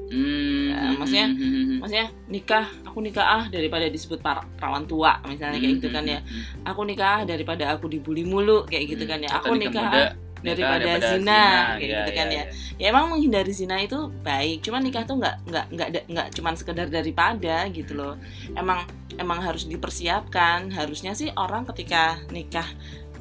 Hmm, 0.06 0.70
Ya, 0.70 0.92
maksudnya- 0.94 1.32
maksudnya 1.80 2.06
nikah 2.28 2.70
aku 2.84 3.02
nikah 3.02 3.26
ah 3.26 3.44
daripada 3.48 3.88
disebut 3.88 4.22
perawan 4.22 4.86
tua 4.86 5.18
misalnya 5.26 5.58
kayak 5.58 5.82
gitu 5.82 5.88
kan 5.90 6.04
ya. 6.06 6.20
aku 6.62 6.84
nikah 6.84 7.08
ah 7.10 7.22
daripada 7.24 7.74
aku 7.74 7.90
dibully 7.90 8.22
mulu 8.22 8.62
kayak 8.64 8.94
gitu 8.94 9.02
kan 9.02 9.18
ya. 9.18 9.34
Hmm. 9.34 9.38
Aku 9.42 9.58
nikah 9.58 9.72
nikah 9.72 9.82
muda, 9.82 9.98
ah 9.98 10.10
daripada 10.42 10.84
zina, 11.16 11.40
kayak 11.76 11.80
Iya, 11.80 11.98
gitu 12.02 12.10
kan 12.12 12.26
iya, 12.26 12.36
ya. 12.36 12.44
iya. 12.44 12.44
ya 12.76 12.86
emang 12.90 13.04
menghindari 13.08 13.50
zina 13.50 13.76
itu 13.78 13.98
baik 14.20 14.60
cuman 14.60 14.80
nikah 14.82 15.04
tuh 15.04 15.16
nggak 15.16 15.36
nggak 15.44 15.66
nggak 15.72 15.88
nggak 16.06 16.26
cuman 16.32 16.54
sekedar 16.54 16.88
daripada 16.88 17.64
gitu 17.68 17.92
loh 17.92 18.14
emang 18.52 18.84
emang 19.16 19.40
harus 19.40 19.64
dipersiapkan 19.64 20.68
harusnya 20.70 21.12
sih 21.12 21.32
orang 21.32 21.64
ketika 21.66 22.20
nikah 22.28 22.68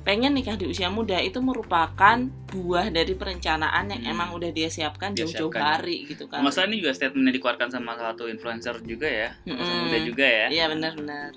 pengen 0.05 0.38
nikah 0.38 0.53
di 0.53 0.69
usia 0.69 0.86
muda 0.86 1.17
itu 1.17 1.41
merupakan 1.41 2.17
buah 2.45 2.93
dari 2.93 3.17
perencanaan 3.17 3.89
yang 3.89 4.01
Hmm. 4.05 4.13
emang 4.13 4.29
udah 4.38 4.53
dia 4.53 4.69
siapkan 4.69 5.17
jauh-jauh 5.17 5.50
hari 5.50 6.05
gitu 6.05 6.29
kan 6.29 6.43
Kalau 6.43 6.45
nggak 6.45 6.53
salah 6.53 6.69
ini 6.69 6.77
juga 6.77 6.93
statement 6.93 7.25
yang 7.25 7.36
dikeluarkan 7.36 7.69
sama 7.74 7.98
salah 7.98 8.13
satu 8.13 8.29
influencer 8.29 8.75
juga 8.84 9.10
ya 9.10 9.29
Mm-mm. 9.50 9.89
muda 9.89 10.00
juga 10.03 10.25
ya 10.25 10.48
iya 10.53 10.65
benar-benar 10.69 11.34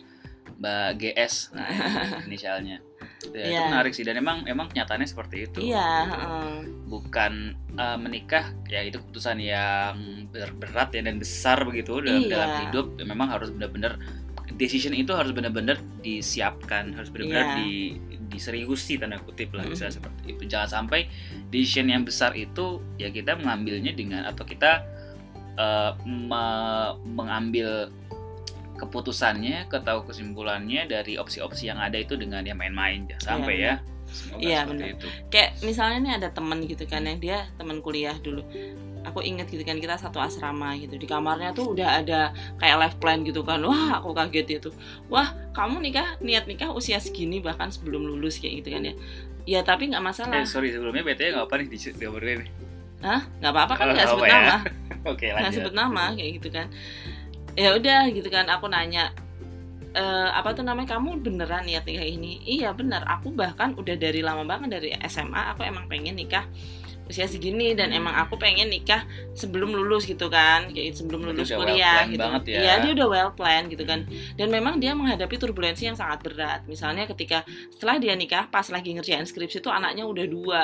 Mbak 0.58 0.88
GS 1.00 1.34
nah 1.54 1.64
ini 1.64 1.80
inisialnya 2.34 2.76
Ya, 3.18 3.34
Iya. 3.34 3.50
itu 3.50 3.62
menarik 3.66 3.92
sih 3.92 4.04
dan 4.06 4.14
emang 4.14 4.46
emang 4.46 4.70
kenyataannya 4.70 5.04
seperti 5.04 5.36
itu. 5.44 5.58
iya 5.64 6.06
heeh. 6.06 6.54
Bukan 6.86 7.32
eh, 7.74 7.94
menikah 7.96 8.50
ya 8.64 8.78
itu 8.80 8.98
keputusan 8.98 9.38
yang 9.38 9.94
ber- 10.28 10.54
berat 10.54 10.90
ya 10.90 11.02
dan 11.02 11.18
besar 11.18 11.62
begitu 11.62 11.98
dalam 11.98 12.22
Iya. 12.22 12.30
dalam 12.32 12.50
hidup. 12.64 12.86
Memang 13.00 13.28
harus 13.28 13.50
benar-benar 13.50 13.98
decision 14.54 14.90
itu 14.92 15.10
harus 15.12 15.30
benar-benar 15.30 15.76
disiapkan, 16.00 16.90
harus 16.92 17.10
benar-benar 17.10 17.54
Iya. 17.54 17.58
di 17.58 17.70
diseriusi 18.28 18.98
tanda 18.98 19.18
kutip 19.18 19.50
lah 19.50 19.64
Mm. 19.64 19.72
bisa 19.72 19.88
seperti 19.88 20.22
itu. 20.28 20.42
Jangan 20.46 20.68
sampai 20.82 21.06
decision 21.48 21.88
yang 21.88 22.02
besar 22.02 22.34
itu 22.34 22.78
ya 22.96 23.08
kita 23.08 23.34
mengambilnya 23.34 23.90
dengan 23.92 24.24
atau 24.24 24.42
kita 24.42 24.86
eh, 25.54 25.90
me- 26.06 26.94
mengambil 27.04 27.90
keputusannya 28.78 29.66
atau 29.66 30.02
kesimpulannya 30.02 30.86
dari 30.86 31.14
opsi-opsi 31.14 31.66
yang 31.66 31.76
ada 31.76 31.94
itu 31.94 32.14
dengan 32.14 32.40
ya 32.40 32.54
main-main 32.54 33.04
jangan 33.04 33.42
sampai 33.42 33.54
Iya, 33.56 33.66
ya. 33.66 33.74
Semoga 34.08 34.40
Iya, 34.40 34.60
benar. 34.64 34.86
itu. 34.88 35.06
kayak 35.28 35.50
misalnya 35.60 35.98
nih 36.00 36.12
ada 36.16 36.28
temen 36.30 36.58
gitu 36.62 36.84
kan 36.84 37.02
yang 37.02 37.18
dia 37.18 37.38
teman 37.54 37.78
kuliah 37.78 38.16
dulu 38.16 38.40
aku 39.00 39.20
inget 39.20 39.46
gitu 39.46 39.62
kan 39.62 39.76
kita 39.76 39.94
satu 39.94 40.16
asrama 40.16 40.74
gitu 40.76 40.94
di 40.94 41.04
kamarnya 41.04 41.52
tuh 41.52 41.72
udah 41.72 41.98
ada 41.98 42.20
kayak 42.56 42.76
life 42.78 42.96
plan 42.96 43.20
gitu 43.20 43.40
kan 43.42 43.60
wah 43.60 43.96
aku 43.96 44.12
kaget 44.12 44.58
itu 44.58 44.70
wah 45.06 45.28
kamu 45.50 45.80
nikah 45.82 46.16
niat 46.18 46.44
nikah 46.44 46.68
usia 46.70 46.96
segini 46.98 47.38
bahkan 47.38 47.68
sebelum 47.68 48.04
lulus 48.04 48.36
kayak 48.36 48.60
gitu 48.60 48.68
kan 48.70 48.82
ya 48.84 48.94
ya 49.46 49.60
tapi 49.60 49.88
nggak 49.88 50.02
masalah 50.02 50.34
Eh, 50.34 50.44
sorry 50.44 50.70
sebelumnya 50.70 51.00
BTW 51.02 51.28
nggak 51.30 51.44
apa 51.44 51.54
nih 51.56 51.66
di 51.66 51.78
diobrolin 51.94 52.38
nih. 52.42 52.50
Hah? 52.98 53.20
nggak 53.38 53.52
apa-apa 53.54 53.72
kan 53.74 53.84
nggak 53.86 53.96
nggak 53.96 54.08
sebut 54.10 54.24
ya. 54.24 54.32
nama 54.34 54.56
Oke 55.12 55.24
nggak 55.26 55.36
lanjut. 55.38 55.56
sebut 55.56 55.74
nama 55.74 56.04
kayak 56.12 56.30
gitu 56.34 56.48
kan 56.50 56.66
ya 57.58 57.74
udah 57.74 58.06
gitu 58.08 58.28
kan 58.28 58.46
aku 58.46 58.70
nanya 58.70 59.10
"Eh, 59.90 60.28
apa 60.30 60.54
tuh 60.54 60.62
namanya 60.62 60.94
kamu 60.94 61.18
beneran 61.18 61.64
niat 61.64 61.82
nikah 61.82 62.06
ini 62.06 62.38
iya 62.46 62.70
bener 62.70 63.02
aku 63.02 63.32
bahkan 63.32 63.74
udah 63.74 63.96
dari 63.96 64.22
lama 64.22 64.44
banget 64.44 64.78
dari 64.78 64.88
SMA 65.02 65.50
aku 65.50 65.66
emang 65.66 65.90
pengen 65.90 66.14
nikah 66.14 66.46
usia 67.08 67.24
segini 67.24 67.72
dan 67.72 67.88
Hmm. 67.88 68.04
emang 68.04 68.14
aku 68.14 68.36
pengen 68.36 68.68
nikah 68.68 69.00
sebelum 69.32 69.72
lulus 69.72 70.04
gitu 70.04 70.28
kan 70.28 70.68
kayak 70.68 70.92
sebelum 70.92 71.24
Berarti 71.24 71.34
lulus 71.34 71.48
udah 71.48 71.56
well 71.56 71.64
kuliah 71.64 71.88
planned 71.96 72.12
gitu 72.12 72.20
banget 72.22 72.42
ya. 72.44 72.58
iya 72.60 72.72
dia 72.78 72.90
udah 72.92 73.08
well 73.08 73.30
plan 73.32 73.62
gitu 73.66 73.84
kan 73.84 74.00
Hmm. 74.04 74.36
dan 74.36 74.48
memang 74.52 74.74
dia 74.76 74.92
menghadapi 74.92 75.34
turbulensi 75.34 75.88
yang 75.88 75.96
sangat 75.96 76.20
berat 76.20 76.60
misalnya 76.68 77.08
ketika 77.08 77.48
setelah 77.72 77.96
dia 77.96 78.12
nikah 78.12 78.44
pas 78.46 78.68
lagi 78.68 78.92
ngerjain 78.92 79.24
skripsi 79.24 79.58
tuh 79.58 79.72
anaknya 79.72 80.04
udah 80.04 80.26
dua. 80.28 80.62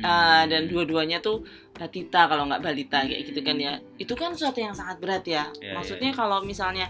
Uh, 0.00 0.44
dan 0.44 0.66
dua-duanya 0.66 1.18
tuh 1.18 1.44
batita 1.72 2.24
kalau 2.24 2.46
nggak 2.46 2.60
balita 2.60 3.02
kayak 3.02 3.22
gitu 3.26 3.40
kan 3.40 3.56
ya. 3.56 3.74
Itu 3.94 4.14
kan 4.14 4.32
sesuatu 4.32 4.58
yang 4.58 4.72
sangat 4.72 4.98
berat 4.98 5.24
ya. 5.24 5.46
Ya, 5.54 5.74
maksudnya 5.74 6.10
kalau 6.10 6.40
misalnya 6.40 6.88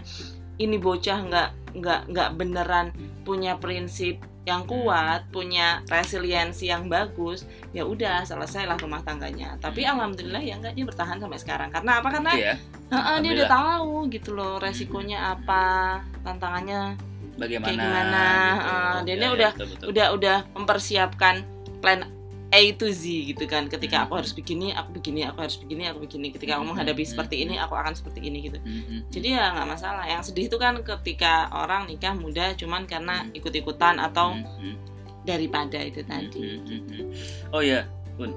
ini 0.55 0.77
bocah 0.77 1.19
nggak 1.21 1.49
nggak 1.75 1.99
nggak 2.07 2.29
beneran 2.33 2.87
punya 3.21 3.55
prinsip 3.55 4.15
yang 4.45 4.61
kuat 4.63 5.25
punya 5.29 5.81
resiliensi 5.85 6.69
yang 6.69 6.85
bagus 6.85 7.43
ya 7.71 7.81
udah 7.81 8.21
selesailah 8.23 8.77
rumah 8.77 9.01
tangganya. 9.01 9.57
Tapi 9.57 9.81
Hmm. 9.81 9.97
alhamdulillah 9.97 10.39
ya 10.39 10.55
nggak 10.55 10.73
dia 10.73 10.85
bertahan 10.85 11.17
sampai 11.17 11.39
sekarang. 11.41 11.69
Karena 11.69 11.99
apa? 11.99 12.09
Karena 12.11 12.31
Iya. 12.31 12.53
Heeh, 12.85 13.15
dia 13.19 13.31
udah 13.33 13.49
tahu 13.49 14.05
gitu 14.07 14.29
loh 14.31 14.61
resikonya 14.61 15.33
apa 15.33 15.63
tantangannya 16.21 16.93
Bagaimana? 17.35 17.65
kayak 17.67 17.81
gimana, 17.81 18.25
gitu. 18.53 18.69
uh, 18.69 18.93
Ya, 18.95 19.01
dia 19.01 19.15
ya, 19.17 19.29
udah- 19.33 19.53
betul, 19.57 19.67
betul. 19.73 19.85
udah 19.89 20.07
udah 20.13 20.37
mempersiapkan 20.53 21.35
plan 21.81 21.99
A 22.55 22.61
to 22.79 22.87
Z 22.87 23.03
gitu 23.03 23.43
kan. 23.51 23.67
Ketika 23.67 24.07
aku 24.07 24.15
Hmm. 24.15 24.23
harus 24.23 24.31
begini 24.31 24.71
aku 24.71 24.95
begini 24.95 25.27
aku 25.27 25.43
harus 25.43 25.59
begini 25.59 25.83
aku 25.91 25.99
begini. 26.07 26.31
Ketika 26.31 26.55
aku 26.55 26.63
Hmm, 26.63 26.71
menghadapi 26.71 27.03
seperti 27.03 27.35
ini 27.43 27.59
aku 27.59 27.75
akan 27.75 27.91
seperti 27.91 28.23
ini 28.23 28.47
gitu. 28.47 28.57
Hmm, 28.63 29.03
jadi 29.11 29.27
ya 29.35 29.43
nggak 29.51 29.67
masalah. 29.75 30.07
Yang 30.07 30.31
sedih 30.31 30.47
itu 30.47 30.57
kan 30.57 30.79
ketika 30.79 31.51
orang 31.51 31.91
nikah 31.91 32.15
muda 32.15 32.55
cuman 32.55 32.87
karena 32.87 33.27
ikut-ikutan 33.35 33.99
atau 33.99 34.39
daripada 35.25 35.81
itu 35.81 36.05
tadi. 36.05 36.61
Oh 37.49 37.59
ya, 37.59 37.89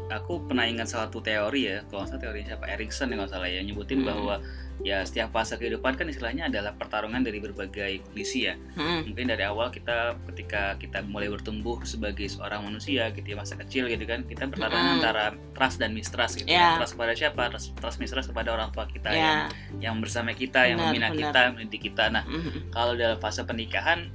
aku 0.08 0.42
pernah 0.44 0.64
ingat 0.64 0.88
satu 0.88 1.18
teori 1.18 1.60
ya, 1.64 1.76
kalau 1.86 2.02
nggak 2.02 2.10
salah 2.10 2.22
teori 2.22 2.40
siapa 2.44 2.64
Erikson 2.66 3.08
yang 3.08 3.22
nggak 3.22 3.32
salah 3.32 3.48
ya, 3.48 3.60
nyebutin 3.62 4.02
Hmm. 4.02 4.08
bahwa 4.10 4.34
ya 4.78 5.02
setiap 5.02 5.34
fase 5.34 5.58
kehidupan 5.58 5.98
kan 5.98 6.06
istilahnya 6.06 6.46
adalah 6.46 6.70
pertarungan 6.70 7.18
dari 7.18 7.42
berbagai 7.42 7.98
kondisi 8.00 8.46
ya. 8.46 8.54
Hmm, 8.78 9.02
Mungkin 9.04 9.26
dari 9.26 9.42
awal 9.42 9.70
kita 9.70 10.14
ketika 10.30 10.78
kita 10.78 11.02
mulai 11.02 11.26
bertumbuh 11.26 11.82
sebagai 11.82 12.30
seorang 12.30 12.62
manusia 12.62 13.10
gitu 13.10 13.26
ya 13.26 13.34
masa 13.34 13.58
kecil 13.58 13.86
gitu 13.86 14.06
kan, 14.06 14.22
kita 14.22 14.46
bertarung 14.46 14.78
Hmm. 14.78 14.96
antara 14.98 15.24
trust 15.50 15.78
dan 15.78 15.90
mistrust 15.90 16.38
gitu 16.38 16.46
Ya. 16.48 16.74
ya. 16.74 16.78
Trust 16.78 16.94
kepada 16.94 17.12
siapa? 17.14 17.42
Trust, 17.50 17.74
trust 17.74 17.98
mistrust 17.98 18.30
kepada 18.30 18.54
orang 18.54 18.70
tua 18.70 18.86
kita 18.86 19.10
ya 19.10 19.18
yang 19.18 19.38
yang 19.78 19.96
bersama 19.98 20.30
kita, 20.30 20.62
yang 20.64 20.78
Benar, 20.78 20.86
membina 20.90 21.08
benar. 21.10 21.18
kita, 21.26 21.40
mendidik 21.54 21.82
kita. 21.90 22.04
Nah, 22.08 22.22
Mhm. 22.22 22.70
kalau 22.70 22.94
dalam 22.94 23.18
fase 23.18 23.42
pernikahan 23.42 24.10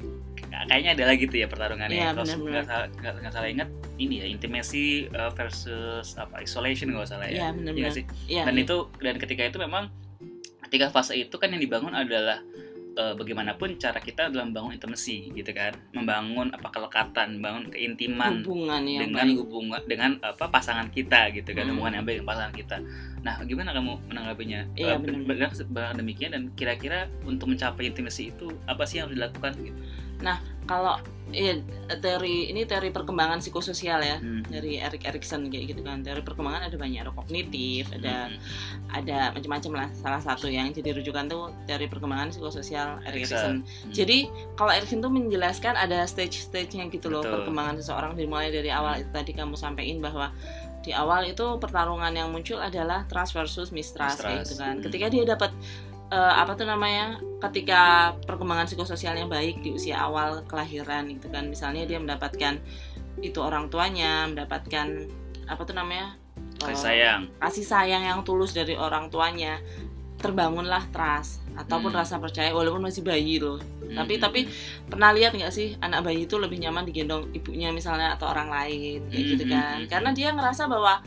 kayaknya 0.63 0.91
adalah 0.93 1.13
gitu 1.15 1.35
ya 1.35 1.47
pertarungannya. 1.47 1.95
Iya, 1.95 2.09
Kalau 2.11 2.23
nggak 2.23 2.65
salah, 2.65 2.87
nggak- 2.91 3.33
salah 3.33 3.49
ingat 3.49 3.69
ini 3.95 4.15
ya 4.21 4.25
intimacy 4.25 4.85
uh, 5.09 5.31
versus 5.31 6.13
apa 6.15 6.39
isolation 6.39 6.89
nggak 6.89 7.07
salah 7.07 7.25
ya. 7.25 7.31
Iya, 7.31 7.39
Iya 7.39 7.49
benar-benar. 7.51 7.81
nggak 7.81 7.93
sih? 7.93 8.05
Iya, 8.27 8.43
Dan 8.45 8.55
iya. 8.55 8.63
itu 8.63 8.75
dan 8.97 9.15
ketika 9.17 9.41
itu 9.43 9.57
memang 9.57 9.83
ketika 10.63 10.89
fase 10.89 11.13
itu 11.15 11.35
kan 11.35 11.47
yang 11.47 11.59
dibangun 11.59 11.93
adalah 11.93 12.41
uh, 12.93 13.13
bagaimanapun 13.13 13.77
cara 13.77 13.97
kita 13.97 14.29
dalam 14.29 14.49
membangun 14.49 14.73
intimacy 14.73 15.29
gitu 15.31 15.49
kan, 15.49 15.73
membangun 15.93 16.49
apa 16.49 16.69
kelekatan, 16.69 17.37
membangun 17.37 17.69
keintiman 17.69 18.41
hubungan 18.41 18.81
yang 18.83 19.01
dengan 19.07 19.27
baik. 19.27 19.37
hubungan 19.41 19.81
dengan 19.83 20.11
apa 20.21 20.45
pasangan 20.47 20.89
kita 20.89 21.29
gitu 21.31 21.49
kan 21.51 21.65
Hmm. 21.65 21.77
hubungan 21.77 21.93
yang 21.95 22.05
baik 22.05 22.17
dengan 22.19 22.29
pasangan 22.29 22.53
kita. 22.53 22.77
Nah, 23.21 23.39
gimana 23.43 23.71
kamu 23.71 23.91
menanggapinya? 24.05 24.61
Iya, 24.75 24.93
Eh, 24.93 24.99
benar. 24.99 25.49
demikian 25.93 26.31
dan 26.33 26.43
kira-kira 26.53 27.05
untuk 27.23 27.47
mencapai 27.47 27.87
intimasi 27.87 28.29
itu 28.29 28.51
apa 28.65 28.83
sih 28.83 28.97
yang 28.97 29.07
harus 29.07 29.17
dilakukan 29.17 29.53
gitu? 29.59 29.79
Kalau 30.63 30.95
iya 31.29 31.59
teori 31.97 32.47
ini 32.47 32.63
teori 32.63 32.87
perkembangan 32.87 33.39
psikososial 33.39 33.99
ya 33.99 34.15
Hmm. 34.15 34.43
dari 34.45 34.77
Erik 34.77 35.03
Erikson 35.03 35.47
kayak 35.47 35.65
gitu 35.69 35.81
kan 35.81 35.99
teori 35.99 36.21
perkembangan 36.21 36.67
ada 36.67 36.77
banyak 36.77 36.99
ada 36.99 37.11
kognitif 37.11 37.91
ada 37.91 38.27
Hmm. 38.27 38.39
ada 38.89 39.17
macam-macam 39.31 39.71
lah 39.73 39.87
salah 39.93 40.21
satu 40.21 40.47
yang 40.47 40.69
jadi 40.69 40.93
rujukan 40.93 41.25
tuh 41.25 41.51
teori 41.65 41.87
perkembangan 41.87 42.29
psikososial 42.29 43.01
Erik 43.03 43.25
Erikson. 43.25 43.59
Erikson 43.59 43.91
jadi 43.91 44.17
kalau 44.53 44.71
Erikson 44.71 44.99
tuh 44.99 45.11
menjelaskan 45.11 45.73
ada 45.75 46.05
stage-stage-nya 46.05 46.87
gitu 46.87 47.07
loh 47.09 47.19
Betul. 47.19 47.33
perkembangan 47.41 47.75
seseorang 47.77 48.11
dimulai 48.13 48.47
dari 48.47 48.69
awal 48.69 48.93
itu 48.97 49.09
tadi 49.09 49.31
kamu 49.31 49.55
sampaikan 49.55 49.99
bahwa 49.99 50.31
di 50.79 50.91
awal 50.91 51.23
itu 51.23 51.57
pertarungan 51.57 52.11
yang 52.11 52.27
muncul 52.27 52.59
adalah 52.59 53.03
trust 53.05 53.31
versus 53.31 53.71
mistrust 53.71 54.19
kayak 54.19 54.43
Mistrust. 54.43 54.47
gitu 54.49 54.55
kan 54.59 54.75
Hmm. 54.75 54.83
ketika 54.85 55.05
dia 55.09 55.23
dapat 55.25 55.51
eh, 56.13 56.33
apa 56.37 56.53
tuh 56.53 56.69
namanya 56.69 57.17
ketika 57.41 58.13
perkembangan 58.29 58.69
psikososialnya 58.69 59.25
baik 59.25 59.65
di 59.65 59.73
usia 59.73 59.97
awal 59.97 60.45
kelahiran 60.45 61.09
gitu 61.09 61.27
kan 61.27 61.49
misalnya 61.49 61.89
dia 61.89 61.97
mendapatkan 61.97 62.61
itu 63.19 63.39
orang 63.41 63.73
tuanya 63.73 64.29
mendapatkan 64.29 65.09
apa 65.49 65.61
tuh 65.65 65.73
namanya 65.73 66.13
Kasih 66.61 66.71
eh, 66.71 66.79
sayang. 66.79 67.21
kasih 67.41 67.65
sayang 67.65 68.03
yang 68.05 68.19
tulus 68.21 68.53
dari 68.53 68.77
orang 68.77 69.09
tuanya 69.09 69.57
terbangunlah 70.17 70.87
trust 70.93 71.43
ataupun 71.53 71.91
Hmm. 71.91 71.99
rasa 71.99 72.15
percaya 72.17 72.49
walaupun 72.49 72.81
masih 72.81 73.03
bayi 73.03 73.37
loh 73.37 73.59
tapi 73.93 74.17
Hmm. 74.17 74.23
tapi 74.23 74.39
pernah 74.87 75.11
lihat 75.11 75.35
nggak 75.35 75.51
sih 75.53 75.75
anak 75.77 76.01
bayi 76.01 76.25
itu 76.25 76.39
lebih 76.39 76.57
nyaman 76.57 76.87
digendong 76.87 77.29
ibunya 77.35 77.69
misalnya 77.69 78.15
atau 78.15 78.31
orang 78.31 78.49
lain 78.49 79.03
kayak 79.11 79.25
gitu 79.35 79.43
Hmm, 79.45 79.53
kan 79.53 79.77
hmm, 79.83 79.89
karena 79.91 80.09
dia 80.15 80.29
ngerasa 80.31 80.65
bahwa 80.65 81.03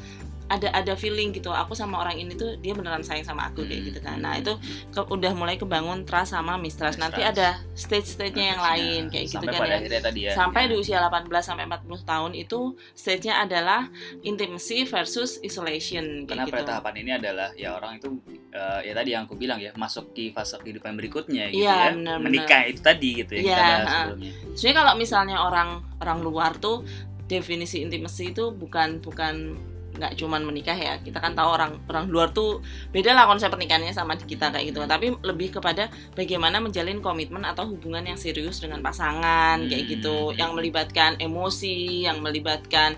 ada 0.46 0.70
ada 0.70 0.94
feeling 0.94 1.34
gitu 1.34 1.50
aku 1.50 1.74
sama 1.74 1.98
orang 1.98 2.16
ini 2.16 2.32
tuh 2.32 2.54
dia 2.56 2.70
beneran 2.70 3.02
sayang 3.02 3.26
sama 3.26 3.50
aku 3.50 3.66
kayak 3.66 3.90
gitu 3.90 3.98
kan 3.98 4.22
nah 4.22 4.34
hmm, 4.34 4.42
itu 4.46 4.52
ke- 4.90 5.08
udah 5.10 5.32
mulai 5.34 5.58
kebangun 5.58 6.06
trust 6.06 6.30
sama 6.30 6.54
mistrust 6.54 6.96
nanti 6.96 7.18
ada 7.18 7.58
stage-stage-nya 7.74 8.54
yang 8.54 8.62
lain 8.62 9.00
kayak 9.10 9.26
gitu 9.26 9.42
sampai 9.42 9.50
kan 9.50 9.60
pada 9.66 9.76
ya 9.82 10.00
tadi 10.00 10.20
ya. 10.22 10.32
sampai 10.32 10.62
ya. 10.62 10.68
di 10.70 10.74
usia 10.78 10.98
18 11.02 11.26
sampai 11.42 11.64
40 11.66 11.82
tahun 12.02 12.32
itu 12.34 12.60
stage-nya 12.94 13.42
adalah 13.42 13.90
intimacy 14.22 14.86
versus 14.86 15.42
isolation 15.42 16.24
kayak 16.24 16.28
karena 16.28 16.44
pada 16.46 16.62
gitu. 16.62 16.70
tahapan 16.70 16.94
ini 17.02 17.10
adalah 17.12 17.48
ya 17.54 17.74
orang 17.74 17.98
itu 17.98 18.08
eh, 18.50 18.80
ya 18.86 18.92
tadi 18.94 19.10
yang 19.12 19.26
aku 19.26 19.34
bilang 19.34 19.58
ya 19.58 19.74
masuk 19.74 20.14
di 20.14 20.30
fase 20.30 20.56
kehidupan 20.56 20.94
berikutnya 20.94 21.50
gitu 21.50 21.66
Iya, 21.66 21.74
ya 21.74 21.86
benar-benar. 21.90 22.22
menikah 22.22 22.62
itu 22.64 22.80
tadi 22.80 23.08
gitu 23.18 23.32
ya 23.34 23.40
Iya, 23.42 23.56
kita 23.58 23.66
ha. 23.66 23.82
sebelumnya 23.90 24.30
Sebenarnya 24.56 24.76
kalau 24.78 24.92
misalnya 24.94 25.36
orang 25.42 25.68
orang 25.98 26.18
luar 26.22 26.52
tuh 26.56 26.86
definisi 27.26 27.82
intimacy 27.82 28.30
itu 28.30 28.54
bukan 28.54 29.02
bukan 29.02 29.58
nggak 29.96 30.14
cuman 30.20 30.44
menikah 30.44 30.76
ya. 30.76 31.00
Kita 31.00 31.18
kan 31.18 31.32
tahu 31.32 31.48
orang 31.48 31.80
orang 31.88 32.06
luar 32.08 32.30
tuh 32.30 32.60
beda 32.92 33.16
lah 33.16 33.24
konsep 33.26 33.48
pernikahannya 33.48 33.92
sama 33.92 34.16
kita 34.16 34.52
kayak 34.52 34.72
gitu. 34.72 34.84
Tapi 34.84 35.16
lebih 35.24 35.56
kepada 35.56 35.88
bagaimana 36.14 36.60
menjalin 36.60 37.00
komitmen 37.00 37.42
atau 37.44 37.66
hubungan 37.68 38.04
yang 38.04 38.20
serius 38.20 38.60
dengan 38.60 38.80
pasangan 38.80 39.64
kayak 39.66 39.84
Hmm. 39.88 39.92
gitu. 39.98 40.16
Yang 40.36 40.50
melibatkan 40.56 41.16
emosi 41.20 42.06
yang 42.08 42.20
melibatkan 42.22 42.94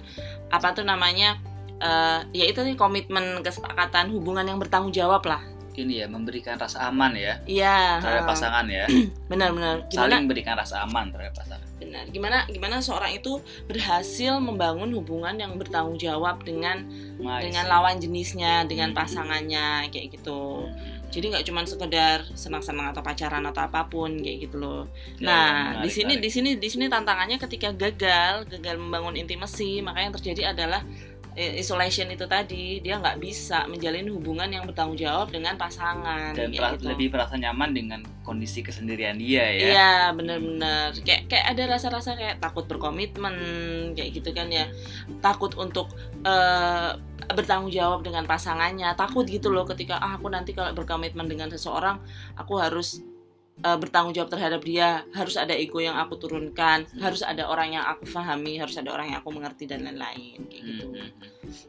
apa 0.49 0.73
tuh 0.73 0.85
namanya 0.85 1.39
eh 1.79 2.21
ya 2.35 2.45
itu 2.51 2.59
nih 2.67 2.75
komitmen 2.75 3.39
kesepakatan 3.47 4.11
hubungan 4.11 4.43
yang 4.43 4.59
bertanggung 4.59 4.91
jawab 4.91 5.23
lah 5.23 5.39
ini 5.79 6.03
ya 6.03 6.07
memberikan 6.07 6.59
rasa 6.59 6.89
aman 6.89 7.15
ya 7.15 7.39
iya 7.47 8.03
terhadap 8.03 8.25
ha. 8.27 8.31
pasangan 8.35 8.67
ya 8.67 8.85
benar-benar 9.31 9.87
gimana 9.87 9.95
saling 10.11 10.21
memberikan 10.27 10.55
rasa 10.59 10.83
aman 10.83 11.07
terhadap 11.11 11.35
pasangan 11.37 11.67
benar 11.79 12.05
gimana 12.11 12.39
gimana 12.51 12.77
seorang 12.83 13.15
itu 13.15 13.39
berhasil 13.71 14.37
membangun 14.39 14.91
hubungan 14.93 15.39
yang 15.39 15.55
bertanggung 15.55 15.97
jawab 15.97 16.43
dengan 16.43 16.83
Nice. 17.19 17.51
dengan 17.51 17.67
lawan 17.67 17.99
jenisnya 17.99 18.63
dengan 18.65 18.95
pasangannya 18.95 19.91
kayak 19.91 20.19
gitu 20.19 20.67
Hmm. 20.69 21.09
jadi 21.11 21.25
nggak 21.33 21.45
cuma 21.49 21.65
sekedar 21.65 22.21
senang-senang 22.37 22.93
atau 22.93 23.01
pacaran 23.01 23.41
atau 23.43 23.65
apa 23.65 23.89
pun 23.89 24.13
kayak 24.13 24.45
gitu 24.45 24.61
loh 24.61 24.85
Ya, 25.17 25.25
nah 25.25 25.49
menarik, 25.73 25.83
di 25.83 25.91
sini 25.91 26.05
menarik. 26.05 26.21
di 26.21 26.31
sini 26.31 26.51
di 26.61 26.69
sini 26.69 26.85
tantangannya 26.87 27.41
ketika 27.41 27.73
gagal 27.73 28.45
gagal 28.47 28.77
membangun 28.77 29.17
intimasi 29.17 29.81
maka 29.81 30.05
yang 30.05 30.13
terjadi 30.13 30.53
adalah 30.53 30.85
isolation 31.39 32.11
itu 32.11 32.27
tadi 32.27 32.83
dia 32.83 32.99
nggak 32.99 33.23
bisa 33.23 33.65
menjalin 33.71 34.11
hubungan 34.11 34.51
yang 34.51 34.67
bertanggung 34.67 34.99
jawab 34.99 35.31
dengan 35.31 35.55
pasangan 35.55 36.35
dan 36.35 36.51
pera- 36.51 36.75
gitu. 36.75 36.91
lebih 36.91 37.15
merasa 37.15 37.39
nyaman 37.39 37.71
dengan 37.71 38.01
kondisi 38.27 38.67
kesendirian 38.67 39.15
dia 39.17 39.47
ya. 39.47 39.69
Iya 39.71 39.95
bener-bener 40.19 40.99
kayak 41.07 41.31
kayak 41.31 41.47
ada 41.55 41.63
rasa-rasa 41.79 42.19
kayak 42.19 42.43
takut 42.43 42.67
berkomitmen 42.67 43.35
kayak 43.95 44.11
gitu 44.19 44.35
kan 44.35 44.51
ya. 44.51 44.67
Takut 45.23 45.55
untuk 45.55 45.95
eh, 46.27 46.91
bertanggung 47.31 47.71
jawab 47.71 48.03
dengan 48.03 48.27
pasangannya. 48.27 48.99
Takut 48.99 49.23
gitu 49.29 49.55
loh 49.55 49.63
ketika 49.63 50.03
ah 50.03 50.19
aku 50.19 50.27
nanti 50.33 50.53
kalau 50.53 50.75
berkomitmen 50.75 51.31
dengan 51.31 51.49
seseorang 51.55 52.03
aku 52.35 52.59
harus 52.59 53.01
eh, 53.59 53.79
bertanggung 53.79 54.15
jawab 54.15 54.31
terhadap 54.31 54.61
dia 54.63 55.03
harus 55.13 55.35
ada 55.35 55.55
ego 55.55 55.79
yang 55.79 55.99
aku 55.99 56.15
turunkan 56.17 56.87
harus 56.99 57.23
ada 57.23 57.47
orang 57.47 57.75
yang 57.75 57.85
aku 57.85 58.07
pahami 58.07 58.59
harus 58.59 58.79
ada 58.79 58.91
orang 58.95 59.11
yang 59.11 59.19
aku 59.19 59.31
mengerti 59.35 59.67
dan 59.67 59.83
lain-lain 59.83 60.47
kayak 60.47 60.63
Hmm, 60.63 60.69
gitu 60.69 60.85
hmm, 60.91 61.01
hmm. 61.01 61.11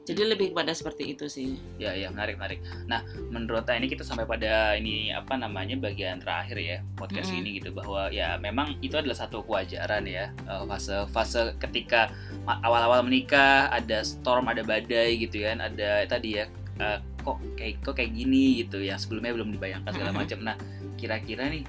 jadi 0.04 0.22
lebih 0.34 0.52
kepada 0.52 0.72
seperti 0.76 1.16
itu 1.16 1.26
sih 1.26 1.56
Ya, 1.80 1.96
ya, 1.96 2.12
menarik, 2.12 2.36
menarik. 2.36 2.60
Nah, 2.86 3.00
menurut 3.32 3.64
Teh, 3.64 3.80
ini 3.80 3.88
kita 3.88 4.04
sampai 4.04 4.28
pada 4.28 4.76
ini 4.76 5.16
apa 5.16 5.40
namanya 5.40 5.80
bagian 5.80 6.20
terakhir 6.20 6.60
ya 6.60 6.78
podcast 7.00 7.32
Mm-mm. 7.32 7.40
ini 7.40 7.50
gitu 7.64 7.72
bahwa 7.72 8.12
ya 8.12 8.36
memang 8.36 8.76
itu 8.84 9.00
adalah 9.00 9.16
satu 9.16 9.48
kewajaran 9.48 10.04
ya 10.04 10.36
eh, 10.36 10.64
fase 10.68 11.08
fase 11.10 11.56
ketika 11.64 12.12
awal-awal 12.46 13.00
menikah 13.08 13.72
ada 13.72 14.04
storm, 14.04 14.52
ada 14.52 14.62
badai 14.62 15.16
gitu 15.16 15.40
kan, 15.48 15.64
ada 15.64 16.04
tadi 16.04 16.44
ya 16.44 16.46
eh, 16.80 17.00
kok 17.24 17.40
kayak 17.56 17.80
kok 17.80 17.96
kayak 17.96 18.12
gini 18.12 18.64
gitu 18.64 18.84
yang 18.84 19.00
sebelumnya 19.00 19.32
belum 19.36 19.56
dibayangkan 19.56 19.92
segala 19.96 20.12
Mm-mm. 20.12 20.22
macam. 20.28 20.40
Nah, 20.44 20.56
kira-kira 21.00 21.48
nih 21.48 21.64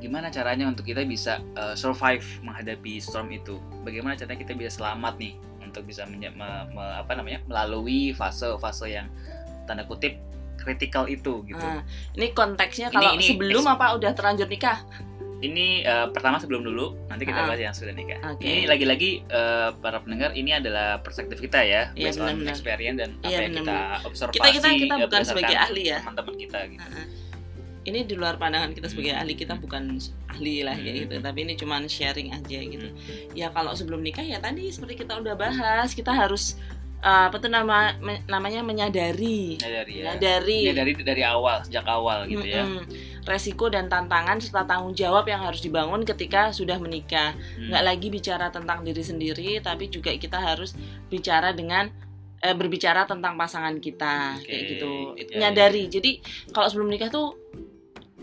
gimana 0.00 0.26
caranya 0.28 0.64
untuk 0.64 0.82
kita 0.82 1.04
bisa 1.04 1.38
eh, 1.54 1.74
survive 1.74 2.24
menghadapi 2.40 2.98
storm 2.98 3.28
itu? 3.30 3.56
Bagaimana 3.80 4.16
caranya 4.16 4.38
kita 4.38 4.52
bisa 4.52 4.70
selamat 4.74 5.14
nih 5.16 5.32
untuk 5.60 5.84
bisa 5.84 6.02
menye- 6.04 6.32
me- 6.32 6.66
me- 6.68 6.96
apa 6.96 7.12
namanya 7.12 7.44
melalui 7.44 8.10
fase-fase 8.10 8.90
yang 8.90 9.06
tanda 9.62 9.84
kutip 9.84 10.16
kritikal 10.56 11.04
itu 11.04 11.40
gitu. 11.46 11.56
Nah, 11.58 11.80
ini 12.12 12.32
konteksnya 12.32 12.88
Ini- 12.88 12.94
kalau 12.94 13.10
ini 13.14 13.24
sebelum 13.26 13.62
eks- 13.62 13.70
apa 13.70 13.86
udah 13.94 14.10
terlanjur 14.12 14.44
nikah 14.46 14.80
Ini 15.40 15.66
eh, 15.80 16.06
pertama 16.12 16.36
sebelum 16.36 16.60
dulu, 16.60 17.00
nanti 17.06 17.24
kita 17.24 17.40
Ah. 17.40 17.48
bahas 17.48 17.56
yang 17.58 17.72
sudah 17.72 17.96
nikah. 17.96 18.20
Oke. 18.28 18.44
Ini 18.44 18.68
lagi-lagi 18.68 19.24
eh, 19.24 19.72
para 19.74 19.96
pendengar 19.98 20.32
ini 20.32 20.52
adalah 20.52 21.00
perspektif 21.00 21.40
kita 21.40 21.64
ya, 21.64 21.88
Iya, 21.94 22.12
based 22.12 22.20
on 22.20 22.44
experience 22.44 22.96
dan 22.98 23.10
apa 23.16 23.24
Iya, 23.24 23.38
yang 23.40 23.52
kita 23.56 23.76
observasi. 24.04 24.36
Kita- 24.36 24.52
kita- 24.52 24.76
kita 24.76 24.94
bukan 25.00 25.22
sebagai 25.24 25.56
ahli 25.56 25.82
ya. 25.86 25.98
Teman-teman 25.98 26.34
kita 26.36 26.58
gitu. 26.68 26.84
Heeh. 26.84 27.06
Ini 27.82 28.04
di 28.04 28.12
luar 28.12 28.36
pandangan 28.36 28.70
kita 28.70 28.86
sebagai 28.86 29.12
Hmm. 29.12 29.20
ahli 29.20 29.34
kita 29.34 29.54
bukan 29.54 29.96
ahli 30.28 30.60
lah 30.60 30.74
Hmm. 30.74 30.84
gitu 31.00 31.14
tapi 31.18 31.38
ini 31.42 31.54
cuman 31.54 31.84
sharing 31.84 32.28
aja 32.30 32.58
gitu 32.58 32.86
Hmm. 32.86 33.32
ya 33.32 33.48
kalau 33.48 33.72
sebelum 33.72 33.98
nikah 33.98 34.22
ya 34.22 34.36
tadi 34.36 34.68
seperti 34.68 35.00
kita 35.00 35.16
udah 35.16 35.32
bahas 35.32 35.90
kita 35.90 36.10
harus 36.10 36.60
uh, 37.00 37.26
apa 37.26 37.36
tuh 37.36 37.48
nama 37.48 37.96
me- 37.96 38.20
namanya 38.26 38.60
menyadari 38.60 39.56
Menyadari 39.56 39.94
ya. 39.94 40.12
menyadari 40.12 40.58
Ini 40.62 40.72
dari 40.74 40.92
dari 40.94 41.22
awal, 41.24 41.64
sejak 41.64 41.86
awal 41.86 42.28
gitu 42.28 42.44
ya. 42.44 42.60
Mm-mm. 42.62 42.84
resiko 43.22 43.68
dan 43.68 43.84
tantangan 43.86 44.36
serta 44.36 44.64
tanggung 44.66 44.92
jawab 44.92 45.24
yang 45.24 45.40
harus 45.40 45.60
dibangun 45.60 46.04
ketika 46.04 46.50
sudah 46.50 46.76
menikah 46.76 47.32
Hmm. 47.56 47.68
nggak 47.68 47.84
lagi 47.86 48.08
bicara 48.08 48.48
tentang 48.48 48.80
diri 48.80 49.00
sendiri 49.00 49.60
tapi 49.60 49.88
juga 49.88 50.12
kita 50.12 50.36
harus 50.36 50.76
bicara 51.06 51.50
dengan 51.50 51.88
eh, 52.38 52.52
berbicara 52.52 53.04
tentang 53.04 53.36
pasangan 53.36 53.76
kita 53.76 54.32
Oke, 54.34 54.44
kayak 54.46 54.62
gitu 54.70 54.92
ya, 55.30 55.36
nyadari 55.38 55.84
jadi 55.86 56.10
kalau 56.48 56.66
sebelum 56.66 56.88
nikah 56.88 57.08
tuh 57.08 57.36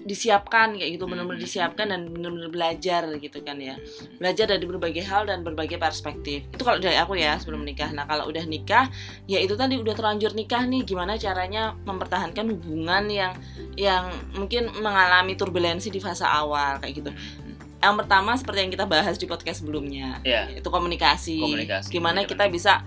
disiapkan 0.08 0.74
kayak 0.74 0.96
gitu 0.96 1.04
benar-benar 1.04 1.36
Hmm. 1.36 1.44
disiapkan 1.44 1.86
dan 1.86 2.08
benar-benar 2.08 2.48
belajar 2.48 3.04
gitu 3.14 3.44
kan 3.44 3.60
ya 3.60 3.76
belajar 4.16 4.48
dari 4.48 4.64
berbagai 4.64 5.04
hal 5.04 5.28
dan 5.28 5.44
berbagai 5.44 5.76
perspektif 5.76 6.48
itu 6.48 6.64
kalau 6.64 6.80
dari 6.80 6.96
aku 6.96 7.14
ya 7.14 7.36
sebelum 7.36 7.62
nikah 7.62 7.92
nah 7.92 8.08
kalau 8.08 8.26
udah 8.26 8.42
nikah 8.44 8.88
ya 9.26 9.38
itu 9.38 9.54
tadi 9.54 9.76
udah 9.76 9.92
terlanjur 9.92 10.32
nikah 10.32 10.64
nih 10.64 10.82
gimana 10.82 11.14
caranya 11.16 11.76
mempertahankan 11.84 12.48
hubungan 12.50 13.04
yang 13.06 13.34
yang 13.76 14.08
mungkin 14.32 14.72
mengalami 14.74 15.36
turbulensi 15.36 15.92
di 15.92 16.00
fase 16.00 16.24
awal 16.24 16.80
kayak 16.80 16.94
gitu 16.96 17.12
Hmm. 17.12 17.60
yang 17.78 17.94
pertama 17.96 18.32
seperti 18.34 18.60
yang 18.60 18.72
kita 18.72 18.86
bahas 18.86 19.16
di 19.16 19.28
podcast 19.28 19.60
sebelumnya 19.60 20.18
Ya. 20.24 20.48
itu 20.50 20.66
komunikasi, 20.66 21.38
Komunikasi. 21.38 21.92
gimana 21.92 22.24
kita 22.24 22.48
bisa 22.48 22.82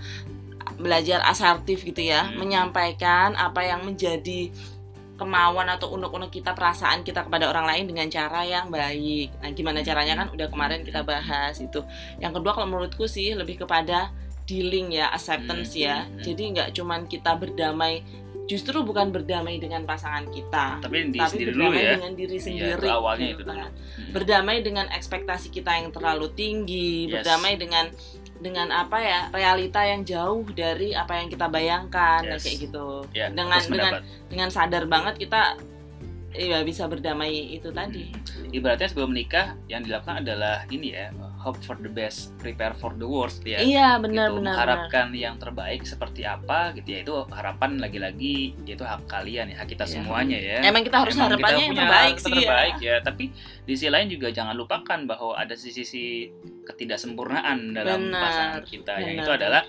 belajar 0.76 1.20
asertif 1.22 1.84
gitu 1.84 2.00
ya 2.00 2.24
Hmm. 2.24 2.40
menyampaikan 2.40 3.36
apa 3.36 3.60
yang 3.62 3.84
menjadi 3.84 4.48
kemauan 5.20 5.68
atau 5.68 5.92
unek-unek 5.92 6.32
kita 6.32 6.50
perasaan 6.50 7.04
kita 7.04 7.22
kepada 7.22 7.44
orang 7.46 7.68
lain 7.68 7.84
dengan 7.86 8.08
cara 8.08 8.40
yang 8.42 8.66
baik 8.68 9.36
nah 9.36 9.50
gimana 9.50 9.78
caranya 9.80 10.16
kan 10.16 10.28
udah 10.30 10.48
kemarin 10.48 10.80
kita 10.80 11.04
bahas 11.04 11.60
itu 11.60 11.84
yang 12.16 12.32
kedua 12.32 12.50
kalau 12.50 12.66
menurutku 12.66 13.04
sih 13.04 13.32
lebih 13.32 13.60
kepada 13.60 14.08
dealing 14.42 14.90
ya 14.90 15.06
acceptance 15.08 15.70
Hmm. 15.72 15.84
ya 15.84 15.96
Hmm. 16.00 16.18
jadi 16.20 16.42
nggak 16.50 16.68
cuman 16.72 17.00
kita 17.04 17.36
berdamai 17.36 18.00
justru 18.46 18.80
bukan 18.80 19.14
berdamai 19.14 19.56
dengan 19.56 19.84
pasangan 19.84 20.26
kita 20.26 20.82
Tapi 20.82 21.06
di 21.06 21.18
tapi 21.18 21.30
sendiri 21.30 21.50
dulu 21.52 21.70
berdamai 21.70 21.78
ya. 21.80 21.92
dengan 21.94 22.12
diri 22.14 22.34
Iya, 22.34 22.42
sendiri 22.42 22.82
itu 22.82 22.90
awalnya 22.90 23.26
gitu 23.28 23.34
itu 23.36 23.44
kan 23.46 23.56
dulu. 23.60 23.70
Hmm. 23.70 24.10
berdamai 24.10 24.56
dengan 24.58 24.86
ekspektasi 24.90 25.48
kita 25.50 25.70
yang 25.72 25.88
terlalu 25.90 26.26
tinggi, 26.34 26.90
Yes. 27.04 27.12
berdamai 27.14 27.54
dengan 27.54 27.84
dengan 28.40 28.72
apa 28.72 28.96
ya 28.98 29.20
realita 29.30 29.84
yang 29.84 30.02
jauh 30.02 30.42
dari 30.56 30.96
apa 30.96 31.20
yang 31.20 31.28
kita 31.28 31.46
bayangkan 31.46 32.24
Yes. 32.24 32.42
kayak 32.42 32.56
gitu. 32.68 33.04
Ya, 33.12 33.28
dengan 33.28 33.60
dengan 33.68 33.92
dengan 34.32 34.48
sadar 34.48 34.88
banget 34.88 35.20
kita 35.20 35.60
ya 36.32 36.64
bisa 36.64 36.88
berdamai 36.88 37.54
itu 37.54 37.68
tadi. 37.70 38.10
Hmm. 38.10 38.48
Ibaratnya 38.50 38.88
sebelum 38.88 39.12
menikah 39.12 39.54
yang 39.68 39.84
dilakukan 39.84 40.24
adalah 40.24 40.64
ini 40.72 40.94
ya, 40.96 41.12
hope 41.40 41.56
for 41.58 41.72
the 41.74 41.88
best, 41.88 42.36
prepare 42.36 42.70
for 42.72 42.92
the 42.92 43.04
worst 43.04 43.40
ya. 43.42 43.58
Iya 43.58 43.96
benar 43.96 44.28
gitu, 44.28 44.36
benar. 44.38 44.52
mengharapkan 44.52 45.08
yang 45.10 45.34
terbaik 45.36 45.82
seperti 45.82 46.22
apa 46.22 46.76
gitu 46.76 46.92
ya 46.92 47.00
itu 47.00 47.14
harapan 47.26 47.80
lagi-lagi 47.80 48.52
itu 48.60 48.84
hak 48.84 49.08
kalian 49.08 49.48
ya 49.48 49.56
hak 49.56 49.68
kita 49.68 49.82
Iya. 49.82 49.92
semuanya 49.96 50.36
ya 50.36 50.58
Emang 50.62 50.84
kita 50.84 51.00
harus 51.00 51.16
Emang 51.16 51.32
harapannya 51.32 51.48
kita 51.50 51.62
yang 51.62 51.72
punya 51.72 51.80
terbaik 51.82 52.16
sih 52.16 52.32
terbaik 52.36 52.76
ya. 52.78 52.92
ya 52.92 52.96
tapi 53.00 53.24
di 53.64 53.72
sisi 53.72 53.88
lain 53.88 54.06
juga 54.06 54.28
jangan 54.28 54.52
lupakan 54.52 55.00
bahwa 55.04 55.32
ada 55.32 55.54
sisi-sisi 55.54 56.28
ketidaksempurnaan 56.64 57.72
dalam 57.72 58.08
Benar, 58.08 58.20
pasangan 58.20 58.62
kita 58.62 58.92
yang 58.98 59.10
benar. 59.14 59.22
itu 59.22 59.30
adalah 59.32 59.62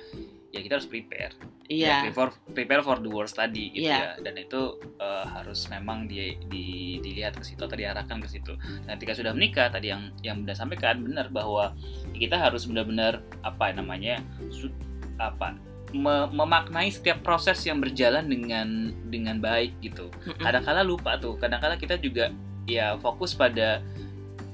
ya 0.50 0.60
kita 0.60 0.74
harus 0.76 0.88
prepare 0.88 1.32
Iya. 1.72 1.88
ya, 1.88 1.98
prepare 2.06 2.32
prepare 2.52 2.84
for 2.84 3.00
the 3.00 3.08
worst 3.08 3.34
tadi 3.34 3.72
gitu 3.72 3.88
Iya. 3.88 3.96
ya. 3.96 4.12
Dan 4.20 4.36
itu 4.36 4.62
eh, 5.00 5.26
harus 5.26 5.64
memang 5.68 6.04
di, 6.04 6.36
di- 6.46 7.00
dilihat 7.00 7.34
ke 7.34 7.44
situ 7.44 7.64
atau 7.64 7.74
diarahkan 7.74 8.20
ke 8.20 8.28
situ. 8.28 8.60
Dan 8.84 9.00
ketika 9.00 9.16
sudah 9.16 9.32
menikah 9.32 9.72
tadi 9.72 9.88
yang 9.88 10.12
yang 10.20 10.44
sudah 10.44 10.56
sampaikan 10.58 11.00
benar 11.00 11.32
bahwa 11.32 11.72
kita 12.12 12.36
harus 12.36 12.68
benar-benar 12.68 13.24
apa 13.42 13.72
namanya 13.72 14.20
su- 14.52 14.76
apa 15.16 15.56
me- 15.92 16.28
memaknai 16.30 16.88
setiap 16.88 17.20
proses 17.22 17.64
yang 17.64 17.80
berjalan 17.80 18.28
dengan 18.28 18.68
dengan 19.08 19.40
baik 19.40 19.72
gitu. 19.80 20.12
Kadang-kala 20.38 20.84
lupa 20.84 21.16
tuh. 21.16 21.40
Kadang-kala 21.40 21.80
kita 21.80 21.96
juga 21.96 22.36
ya 22.68 23.00
fokus 23.00 23.32
pada 23.32 23.80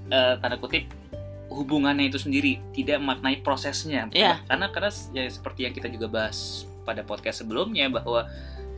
eh, 0.07 0.33
tanda 0.37 0.55
kutip 0.55 0.85
hubungannya 1.49 2.09
itu 2.09 2.21
sendiri. 2.21 2.61
Tidak 2.71 2.99
memaknai 2.99 3.41
prosesnya. 3.41 4.05
Iya. 4.11 4.43
karena 4.45 4.69
karena 4.69 4.91
ya 5.11 5.25
seperti 5.25 5.65
yang 5.65 5.73
kita 5.73 5.87
juga 5.87 6.05
bahas 6.07 6.67
pada 6.87 7.03
podcast 7.03 7.43
sebelumnya 7.43 7.91
bahwa 7.91 8.23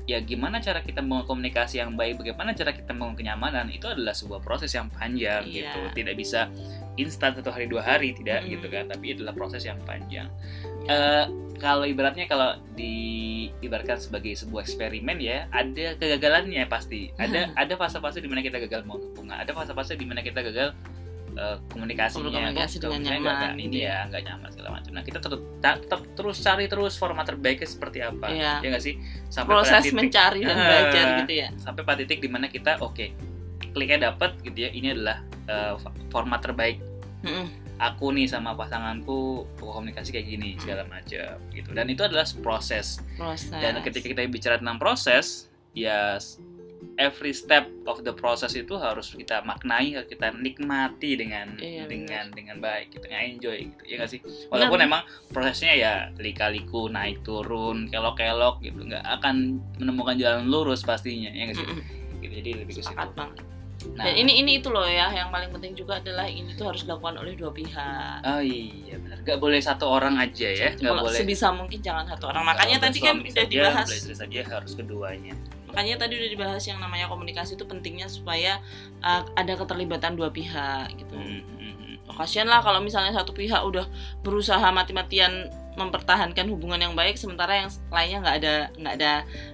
ya 0.03 0.17
gimana 0.19 0.57
cara 0.57 0.81
kita 0.81 1.05
membangun 1.05 1.29
komunikasi 1.29 1.77
yang 1.77 1.93
baik 1.93 2.17
bagaimana 2.17 2.57
cara 2.57 2.73
kita 2.73 2.97
membangun 2.97 3.13
kenyamanan 3.13 3.69
itu 3.69 3.85
adalah 3.85 4.09
sebuah 4.11 4.41
proses 4.41 4.73
yang 4.73 4.89
panjang 4.89 5.45
Iya. 5.45 5.69
gitu 5.69 5.79
tidak 5.93 6.17
bisa 6.17 6.49
instan 6.97 7.37
satu 7.37 7.53
hari 7.53 7.69
dua 7.69 7.85
hari 7.85 8.17
tidak 8.17 8.41
Mm. 8.41 8.57
gitu 8.57 8.67
kan 8.67 8.89
tapi 8.89 9.13
adalah 9.13 9.37
proses 9.37 9.61
yang 9.61 9.77
panjang 9.85 10.25
Iya. 10.81 10.89
Eh, 10.89 11.25
kalau 11.61 11.85
ibaratnya 11.85 12.25
kalau 12.25 12.57
diibaratkan 12.73 14.01
sebagai 14.01 14.33
sebuah 14.33 14.65
eksperimen 14.65 15.21
ya 15.21 15.45
ada 15.51 15.93
kegagalannya 15.93 16.65
pasti 16.65 17.13
ada 17.15 17.53
ada 17.53 17.73
fase-fase 17.75 18.17
di 18.17 18.25
mana 18.25 18.41
kita 18.41 18.57
gagal 18.57 18.81
mau 18.83 18.97
ada 19.29 19.51
fase-fase 19.53 19.93
di 19.93 20.09
mana 20.09 20.25
kita 20.25 20.41
gagal 20.41 20.73
eh, 21.39 21.55
komunikasinya 21.67 22.27
Berkomunikasi 22.27 22.75
Kok 22.75 22.83
dengan 22.83 23.01
nyaman, 23.23 23.55
ini 23.57 23.77
ya 23.81 24.03
nggak 24.05 24.21
nyaman 24.21 24.49
segala 24.51 24.69
macam 24.75 24.91
nah 24.91 25.01
kita 25.01 25.17
tetap 25.17 25.41
tetap 25.57 26.01
terus 26.13 26.37
cari 26.39 26.65
terus 26.67 26.93
format 26.93 27.23
terbaiknya 27.23 27.63
seperti 27.65 27.99
apa 28.01 28.27
Iya. 28.27 28.53
ya 28.59 28.67
nggak 28.67 28.83
sih 28.83 28.99
sampai 29.27 29.51
Proses 29.55 29.79
titik 29.81 29.95
mencari 29.95 30.41
dan 30.43 30.53
Ah. 30.53 30.65
belajar 30.67 31.05
gitu 31.23 31.33
ya. 31.33 31.47
sampai 31.55 31.81
pada 31.81 31.99
titik 31.99 32.19
di 32.19 32.27
mana 32.27 32.45
kita 32.45 32.77
oke 32.79 33.05
kliknya 33.71 34.11
dapat 34.11 34.35
gitu 34.41 34.59
ya 34.59 34.69
ini 34.69 34.91
adalah 34.91 35.17
eh, 35.47 35.73
format 36.09 36.39
terbaik 36.39 36.77
Mm-mm. 37.21 37.47
aku 37.77 38.11
nih 38.11 38.27
sama 38.27 38.53
pasanganku 38.53 39.47
komunikasi 39.55 40.11
kayak 40.11 40.27
gini 40.27 40.49
segala 40.55 40.83
macam 40.85 41.39
gitu 41.49 41.69
dan 41.71 41.87
itu 41.87 42.01
adalah 42.01 42.27
proses 42.39 42.99
Proses. 43.15 43.47
dan 43.49 43.79
ketika 43.79 44.09
kita 44.09 44.21
bicara 44.25 44.55
tentang 44.57 44.75
proses 44.77 45.47
ya 45.71 46.19
every 46.99 47.31
step 47.31 47.71
of 47.87 48.03
the 48.03 48.11
process 48.11 48.51
itu 48.59 48.75
harus 48.75 49.15
kita 49.15 49.39
maknai 49.47 49.95
kita 50.03 50.35
nikmati 50.35 51.15
dengan 51.15 51.55
Iya, 51.55 51.87
dengan 51.87 52.27
dengan 52.35 52.59
baik 52.59 52.91
kita 52.91 53.07
nggak 53.07 53.23
enjoy 53.39 53.57
gitu 53.71 53.83
ya 53.87 53.95
nggak 54.03 54.11
sih? 54.11 54.19
Walaupun 54.51 54.79
emang 54.83 55.01
prosesnya 55.31 55.73
ya 55.73 55.93
lika-liku 56.19 56.91
naik 56.91 57.23
turun 57.23 57.87
kelok-kelok 57.87 58.59
gitu 58.59 58.83
nggak 58.83 59.01
akan 59.23 59.63
menemukan 59.79 60.19
jalan 60.19 60.51
lurus 60.51 60.83
pastinya 60.83 61.31
ya 61.31 61.47
nggak 61.47 61.57
sih? 61.57 61.67
Gitu, 62.19 62.33
jadi 62.43 62.51
lebih 62.61 62.75
ke 62.77 62.83
situ. 62.83 62.99
Nah 63.95 64.11
Dan 64.11 64.27
ini 64.27 64.43
ini 64.43 64.51
itu 64.59 64.67
loh 64.67 64.83
ya 64.83 65.07
yang 65.07 65.31
paling 65.31 65.55
penting 65.55 65.71
juga 65.71 66.03
adalah 66.03 66.27
ini 66.27 66.51
tuh 66.59 66.67
harus 66.67 66.83
dilakukan 66.83 67.15
oleh 67.23 67.39
dua 67.39 67.47
pihak. 67.55 68.19
oh 68.27 68.41
iya 68.43 68.95
benar 68.99 69.23
nggak 69.23 69.39
boleh 69.39 69.59
satu 69.63 69.87
orang 69.87 70.19
aja 70.19 70.47
ya 70.51 70.75
nggak 70.75 70.83
Kalau 70.83 71.03
boleh 71.07 71.15
sebisa 71.15 71.47
mungkin 71.55 71.79
jangan 71.79 72.03
satu 72.07 72.27
orang. 72.27 72.43
Makanya 72.43 72.77
tadi 72.83 72.99
kan 72.99 73.23
udah 73.23 73.45
dibahas. 73.47 73.87
beristri 73.87 74.15
saja 74.15 74.39
harus 74.43 74.73
keduanya 74.75 75.35
Makanya 75.69 75.95
tadi 76.01 76.13
udah 76.17 76.29
dibahas 76.33 76.63
yang 76.65 76.81
namanya 76.81 77.05
komunikasi 77.07 77.53
itu 77.55 77.63
pentingnya 77.63 78.09
supaya 78.09 78.57
uh, 79.05 79.21
ada 79.37 79.53
keterlibatan 79.53 80.17
dua 80.17 80.33
pihak 80.33 80.97
gitu. 80.97 81.13
Hmm, 81.15 81.45
hmm, 81.45 81.73
hmm. 81.77 81.95
Kasian 82.19 82.49
lah 82.49 82.59
kalau 82.59 82.81
misalnya 82.81 83.13
satu 83.15 83.31
pihak 83.31 83.61
udah 83.63 83.85
berusaha 84.25 84.65
mati-matian 84.73 85.47
mempertahankan 85.77 86.49
hubungan 86.51 86.81
yang 86.83 86.93
baik 86.97 87.15
sementara 87.15 87.63
yang 87.63 87.69
lainnya 87.93 88.17
nggak 88.19 88.37
ada 88.43 88.55
nggak 88.75 88.95
ada 88.99 89.13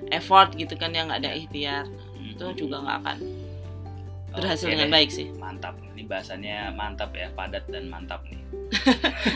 effort 0.09 0.55
gitu 0.57 0.73
kan 0.79 0.89
yang 0.95 1.11
nggak 1.11 1.21
ada 1.21 1.31
ikhtiar 1.37 1.85
Hmm. 2.15 2.33
itu 2.33 2.65
juga 2.65 2.81
nggak 2.81 2.97
akan 3.05 3.17
berhasil 4.37 4.67
dengan 4.67 4.87
deh. 4.87 4.93
baik 4.93 5.09
sih. 5.09 5.27
mantap 5.33 5.75
ini 5.87 6.03
bahasannya 6.03 6.57
mantap 6.71 7.11
ya 7.11 7.27
padat 7.31 7.63
dan 7.65 7.85
mantap 7.85 8.21
nih 8.23 8.41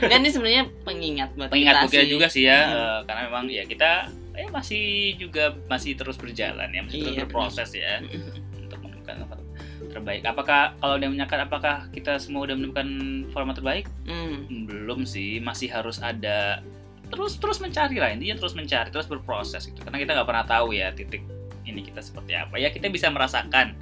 Dan 0.04 0.20
ini 0.20 0.30
sebenarnya 0.30 0.64
pengingat 0.82 1.30
buat 1.34 1.50
pengingat 1.50 1.76
kita 1.78 1.86
juga 1.86 2.00
sih. 2.00 2.10
juga 2.10 2.28
sih 2.30 2.44
ya 2.46 2.60
Hmm. 2.62 2.76
eh, 2.76 3.00
karena 3.04 3.22
memang 3.26 3.44
ya 3.48 3.64
kita 3.64 3.92
eh 4.34 4.48
masih 4.48 4.84
juga 5.16 5.44
masih 5.66 5.94
terus 5.94 6.16
berjalan 6.16 6.68
ya 6.68 6.82
masih 6.82 6.98
terus 7.02 7.14
Iya, 7.14 7.24
berproses 7.24 7.70
ya 7.72 8.00
Mm-mm. 8.00 8.40
untuk 8.62 8.80
menemukan 8.80 9.16
format 9.22 9.46
terbaik 9.90 10.22
apakah 10.24 10.62
kalau 10.76 10.96
dia 10.96 11.08
menyakat 11.08 11.40
apakah 11.42 11.76
kita 11.90 12.16
semua 12.16 12.44
udah 12.44 12.54
menemukan 12.54 12.88
format 13.30 13.54
terbaik 13.54 13.86
Hmm. 14.04 14.66
belum 14.66 15.04
sih 15.04 15.40
masih 15.40 15.68
harus 15.68 16.00
ada 16.00 16.62
terus 17.08 17.36
terus 17.36 17.58
mencari 17.58 17.98
lah 17.98 18.10
intinya 18.10 18.38
terus 18.38 18.54
mencari 18.54 18.88
terus 18.88 19.06
berproses 19.06 19.66
gitu 19.66 19.80
karena 19.80 19.98
kita 19.98 20.14
nggak 20.14 20.26
pernah 20.26 20.46
tahu 20.46 20.72
ya 20.72 20.92
titik 20.92 21.26
ini 21.64 21.82
kita 21.82 22.00
seperti 22.00 22.34
apa 22.34 22.56
ya 22.56 22.70
kita 22.70 22.86
bisa 22.88 23.10
merasakan 23.10 23.74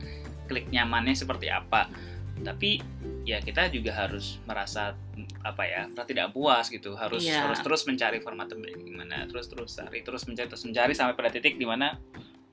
klik 0.47 0.71
nyamannya 0.71 1.13
seperti 1.13 1.51
apa 1.51 1.91
tapi 2.37 2.79
ya 3.25 3.41
kita 3.41 3.67
juga 3.67 3.91
harus 3.97 4.37
merasa 4.45 4.93
apa 5.41 5.63
ya 5.65 5.89
merasa 5.89 6.05
tidak 6.05 6.31
puas 6.31 6.69
gitu 6.69 6.93
harus 6.93 7.25
Iya. 7.25 7.43
harus 7.49 7.59
terus 7.65 7.81
mencari 7.83 8.21
format 8.21 8.47
gimana 8.77 9.25
terus 9.25 9.49
terus 9.49 9.73
cari 9.73 9.99
terus 10.05 10.23
mencari 10.23 10.47
terus 10.47 10.63
mencari 10.63 10.93
sampai 10.93 11.17
pada 11.17 11.33
titik 11.33 11.57
di 11.57 11.65
mana 11.65 11.97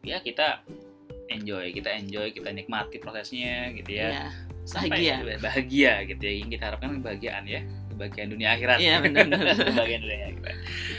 ya 0.00 0.18
kita 0.18 0.64
enjoy 1.28 1.72
kita 1.72 1.92
enjoy 1.94 2.32
kita 2.32 2.48
nikmati 2.50 2.96
prosesnya 2.98 3.70
gitu 3.76 3.92
ya 3.92 4.08
Iya. 4.10 4.26
sampai 4.64 4.88
Bahagia. 5.04 5.36
bahagia 5.44 5.92
gitu 6.08 6.22
ya 6.24 6.32
yang 6.40 6.48
kita 6.48 6.64
harapkan 6.72 6.90
kebahagiaan 7.00 7.44
ya 7.44 7.60
kebahagiaan 7.94 8.28
dunia 8.28 8.48
akhirat 8.52 8.76
Iya, 8.76 8.96
benar-benar. 9.00 9.54
kebahagiaan 9.54 10.02
dunia 10.02 10.18
akhirat 10.28 10.56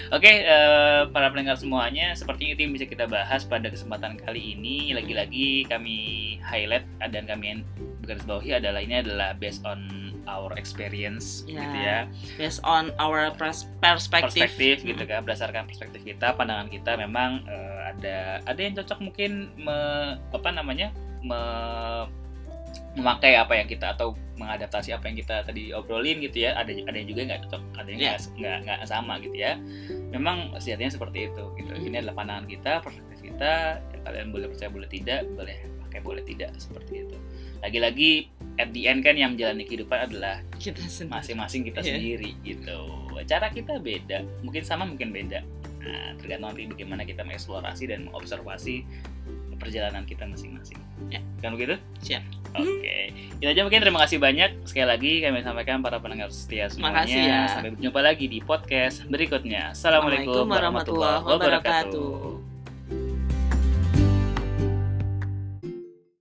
oke 0.09 0.31
eh, 0.31 1.01
para 1.09 1.27
pendengar 1.29 1.55
semuanya 1.55 2.11
sepertinya 2.11 2.51
itu 2.53 2.61
yang 2.61 2.73
bisa 2.73 2.85
kita 2.85 3.05
bahas 3.05 3.43
pada 3.43 3.67
kesempatan 3.67 4.15
kali 4.17 4.55
ini 4.55 4.91
lagi-lagi 4.91 5.63
kami 5.65 5.97
highlight 6.41 6.83
dan 7.05 7.23
kami 7.23 7.61
garis 8.01 8.23
bawahi 8.23 8.55
adalah 8.55 8.79
ini 8.79 8.95
adalah 8.97 9.33
based 9.33 9.61
on 9.63 9.81
our 10.25 10.53
experience 10.55 11.45
Ya, 11.45 11.61
gitu 11.61 11.77
ya 11.79 11.99
Based 12.35 12.61
on 12.63 12.89
our 12.97 13.29
pers- 13.31 13.69
perspective. 13.77 14.49
perspektif 14.49 14.75
gitu 14.83 15.03
Mm. 15.03 15.09
kan 15.11 15.19
berdasarkan 15.21 15.63
perspektif 15.65 16.01
kita 16.01 16.33
pandangan 16.33 16.65
kita 16.67 16.95
memang 16.95 17.45
eh, 17.45 17.79
ada 17.91 18.17
ada 18.41 18.57
yang 18.57 18.73
cocok 18.73 18.99
mungkin 19.03 19.31
me- 19.55 20.17
apa 20.27 20.49
namanya 20.49 20.89
me- 21.21 22.24
memakai 22.95 23.35
apa 23.35 23.53
yang 23.55 23.67
kita 23.67 23.91
atau 23.91 24.15
mengadaptasi 24.35 24.91
apa 24.91 25.07
yang 25.07 25.17
kita 25.17 25.43
tadi 25.43 25.71
obrolin 25.71 26.19
gitu 26.19 26.43
ya 26.43 26.55
ada 26.55 26.71
ada 26.71 26.95
yang 26.95 27.07
juga 27.07 27.21
nggak 27.25 27.39
cocok 27.47 27.61
ada 27.75 27.87
yang 27.87 27.99
Iya. 28.01 28.13
nggak 28.35 28.57
nggak 28.63 28.79
sama 28.83 29.13
gitu 29.19 29.35
ya 29.35 29.55
memang 30.09 30.51
sejatinya 30.57 30.91
seperti 30.91 31.27
itu 31.27 31.43
gitu 31.55 31.71
Mm. 31.71 31.85
ini 31.85 31.95
adalah 31.99 32.15
pandangan 32.15 32.45
kita 32.45 32.71
perspektif 32.79 33.19
kita 33.21 33.51
ya, 33.79 33.97
kalian 34.03 34.27
boleh 34.29 34.47
percaya 34.47 34.69
boleh 34.69 34.87
tidak 34.87 35.23
boleh 35.29 35.55
pakai 35.81 35.99
boleh 36.01 36.23
tidak 36.23 36.51
seperti 36.55 37.03
itu 37.03 37.17
lagi-lagi 37.63 38.27
at 38.55 38.69
the 38.71 38.85
end 38.85 39.01
kan 39.01 39.15
yang 39.15 39.35
menjalani 39.35 39.63
kehidupan 39.63 39.99
adalah 40.01 40.39
Kita 40.55 40.79
sendiri. 40.81 41.11
masing-masing 41.11 41.61
kita 41.65 41.79
Iya. 41.81 41.87
sendiri 41.91 42.29
gitu. 42.41 42.79
Cara 43.25 43.47
kita 43.49 43.79
beda, 43.79 44.23
mungkin 44.39 44.61
sama 44.61 44.85
mungkin 44.85 45.11
beda. 45.11 45.43
Nah, 45.81 46.15
tergantung 46.15 46.53
nanti 46.53 46.63
bagaimana 46.65 47.03
kita 47.03 47.21
mengeksplorasi 47.21 47.83
dan 47.85 48.07
mengobservasi 48.07 48.75
perjalanan 49.65 50.05
kita 50.05 50.29
masing-masing. 50.29 50.77
Ya. 51.09 51.19
Kan 51.41 51.57
begitu? 51.57 51.81
Siap. 52.05 52.21
Oke. 52.55 53.11
Itu 53.41 53.49
aja 53.49 53.61
mungkin 53.65 53.81
terima 53.81 53.99
kasih 54.05 54.21
banyak 54.21 54.63
sekali 54.63 54.87
lagi 54.87 55.11
kami 55.25 55.41
sampaikan 55.41 55.81
para 55.81 55.97
pendengar 55.99 56.29
setia 56.29 56.69
semuanya. 56.69 57.03
Makasih 57.03 57.21
ya. 57.25 57.41
Sampai 57.49 57.69
berjumpa 57.73 57.99
lagi 58.05 58.25
di 58.29 58.39
podcast 58.39 59.03
berikutnya. 59.09 59.73
Assalamualaikum 59.73 60.45
warahmatullahi 60.47 61.25
wabarakatuh. 61.25 62.54